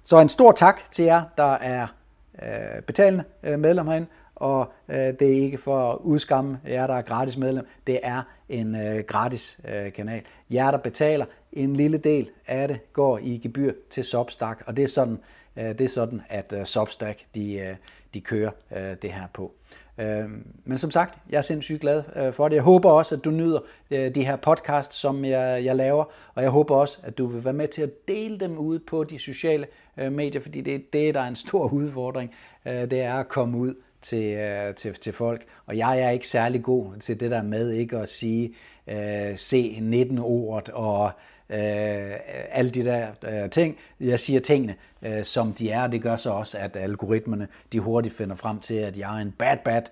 Så 0.04 0.18
en 0.18 0.28
stor 0.28 0.52
tak 0.52 0.90
til 0.90 1.04
jer, 1.04 1.22
der 1.36 1.52
er 1.52 1.86
øh, 2.42 2.82
betalende 2.82 3.24
øh, 3.42 3.58
medlem 3.58 3.86
herinde, 3.86 4.06
og 4.34 4.72
øh, 4.88 4.96
det 4.96 5.22
er 5.22 5.42
ikke 5.42 5.58
for 5.58 5.92
at 5.92 5.98
udskamme 6.00 6.60
jer, 6.66 6.86
der 6.86 6.94
er 6.94 7.02
gratis 7.02 7.36
medlem. 7.36 7.66
Det 7.86 8.00
er 8.02 8.22
en 8.48 8.74
øh, 8.74 9.04
gratis 9.04 9.60
øh, 9.68 9.92
kanal. 9.92 10.22
Jer, 10.50 10.70
der 10.70 10.78
betaler 10.78 11.26
en 11.52 11.76
lille 11.76 11.98
del 11.98 12.30
af 12.46 12.68
det, 12.68 12.92
går 12.92 13.18
i 13.18 13.40
gebyr 13.42 13.72
til 13.90 14.04
Substack, 14.04 14.62
og 14.66 14.76
det 14.76 14.82
er 14.82 14.88
sådan, 14.88 15.18
øh, 15.56 15.64
det 15.64 15.80
er 15.80 15.88
sådan 15.88 16.22
at 16.28 16.52
øh, 16.52 16.64
Substack 16.64 17.24
de, 17.34 17.54
øh, 17.54 17.76
de 18.14 18.20
kører 18.20 18.50
øh, 18.76 18.96
det 19.02 19.12
her 19.12 19.26
på. 19.32 19.52
Øh, 19.98 20.24
men 20.64 20.78
som 20.78 20.90
sagt, 20.90 21.18
jeg 21.30 21.38
er 21.38 21.42
sindssygt 21.42 21.80
glad 21.80 22.02
øh, 22.16 22.32
for 22.32 22.48
det. 22.48 22.56
Jeg 22.56 22.62
håber 22.62 22.90
også, 22.90 23.14
at 23.14 23.24
du 23.24 23.30
nyder 23.30 23.58
øh, 23.90 24.14
de 24.14 24.24
her 24.24 24.36
podcasts, 24.36 24.96
som 24.96 25.24
jeg, 25.24 25.64
jeg 25.64 25.76
laver, 25.76 26.04
og 26.34 26.42
jeg 26.42 26.50
håber 26.50 26.76
også, 26.76 26.98
at 27.02 27.18
du 27.18 27.26
vil 27.26 27.44
være 27.44 27.54
med 27.54 27.68
til 27.68 27.82
at 27.82 28.08
dele 28.08 28.38
dem 28.38 28.58
ud 28.58 28.78
på 28.78 29.04
de 29.04 29.18
sociale 29.18 29.66
øh, 29.96 30.12
medier, 30.12 30.42
fordi 30.42 30.60
det 30.60 30.74
er 30.74 30.78
det, 30.92 31.14
der 31.14 31.20
er 31.20 31.28
en 31.28 31.36
stor 31.36 31.68
udfordring. 31.72 32.34
Det 32.64 32.92
er 32.92 33.14
at 33.14 33.28
komme 33.28 33.58
ud 33.58 33.74
til, 34.00 34.38
til, 34.76 34.94
til 34.94 35.12
folk. 35.12 35.44
Og 35.66 35.76
jeg 35.76 36.00
er 36.00 36.10
ikke 36.10 36.28
særlig 36.28 36.62
god 36.62 36.96
til 37.00 37.20
det 37.20 37.30
der 37.30 37.42
med 37.42 37.70
ikke 37.70 37.98
at 37.98 38.08
sige 38.08 38.54
se 39.36 39.78
19-ordet 40.10 40.68
og 40.68 41.10
øh, 41.54 42.16
alle 42.50 42.70
de 42.70 42.84
der 42.84 43.08
øh, 43.22 43.50
ting. 43.50 43.76
Jeg 44.00 44.20
siger 44.20 44.40
tingene, 44.40 44.74
øh, 45.02 45.24
som 45.24 45.52
de 45.52 45.70
er, 45.70 45.86
det 45.86 46.02
gør 46.02 46.16
så 46.16 46.30
også, 46.30 46.58
at 46.58 46.76
algoritmerne 46.76 47.48
de 47.72 47.80
hurtigt 47.80 48.16
finder 48.16 48.36
frem 48.36 48.60
til, 48.60 48.74
at 48.74 48.98
jeg 48.98 49.16
er 49.16 49.22
en 49.22 49.32
bad, 49.32 49.56
bad, 49.64 49.82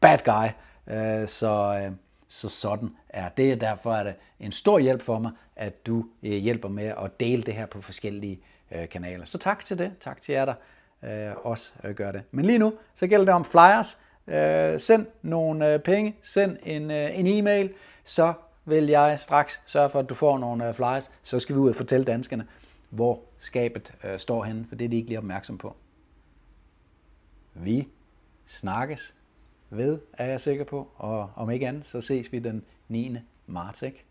bad 0.00 0.18
guy. 0.18 0.48
Øh, 0.94 1.28
så, 1.28 1.80
øh, 1.84 1.92
så 2.28 2.48
sådan 2.48 2.90
er 3.08 3.28
det, 3.28 3.60
derfor 3.60 3.94
er 3.94 4.02
det 4.04 4.14
en 4.40 4.52
stor 4.52 4.78
hjælp 4.78 5.02
for 5.02 5.18
mig, 5.18 5.30
at 5.56 5.86
du 5.86 6.04
øh, 6.22 6.32
hjælper 6.32 6.68
med 6.68 6.86
at 6.86 7.20
dele 7.20 7.42
det 7.42 7.54
her 7.54 7.66
på 7.66 7.80
forskellige 7.82 8.40
øh, 8.72 8.88
kanaler. 8.88 9.24
Så 9.24 9.38
tak 9.38 9.64
til 9.64 9.78
det. 9.78 9.92
Tak 10.00 10.22
til 10.22 10.32
jer, 10.32 10.44
der 10.44 10.54
øh, 11.04 11.32
også 11.42 11.72
øh, 11.84 11.94
gør 11.94 12.12
det. 12.12 12.22
Men 12.30 12.44
lige 12.44 12.58
nu, 12.58 12.74
så 12.94 13.06
gælder 13.06 13.24
det 13.24 13.34
om 13.34 13.44
flyers. 13.44 13.98
Øh, 14.26 14.80
send 14.80 15.06
nogle 15.22 15.72
øh, 15.72 15.80
penge, 15.80 16.16
send 16.22 16.56
en, 16.62 16.90
øh, 16.90 17.18
en 17.18 17.26
e-mail, 17.26 17.72
så 18.04 18.32
vil 18.64 18.86
jeg 18.86 19.20
straks 19.20 19.60
sørge 19.66 19.90
for, 19.90 19.98
at 19.98 20.08
du 20.08 20.14
får 20.14 20.38
nogle 20.38 20.68
øh, 20.68 20.74
flyers. 20.74 21.10
Så 21.22 21.40
skal 21.40 21.54
vi 21.54 21.60
ud 21.60 21.68
og 21.68 21.76
fortælle 21.76 22.04
danskerne, 22.04 22.46
hvor 22.90 23.22
skabet 23.38 23.94
øh, 24.04 24.18
står 24.18 24.44
henne, 24.44 24.64
for 24.64 24.74
det 24.74 24.84
er 24.84 24.88
de 24.88 24.96
ikke 24.96 25.08
lige 25.08 25.18
opmærksom 25.18 25.58
på. 25.58 25.76
Vi 27.54 27.88
snakkes 28.46 29.14
ved, 29.70 29.98
er 30.12 30.26
jeg 30.26 30.40
sikker 30.40 30.64
på, 30.64 30.88
og 30.96 31.30
om 31.36 31.50
ikke 31.50 31.68
andet, 31.68 31.86
så 31.86 32.00
ses 32.00 32.32
vi 32.32 32.38
den 32.38 32.64
9. 32.88 33.16
marts, 33.46 33.82
ikke? 33.82 34.04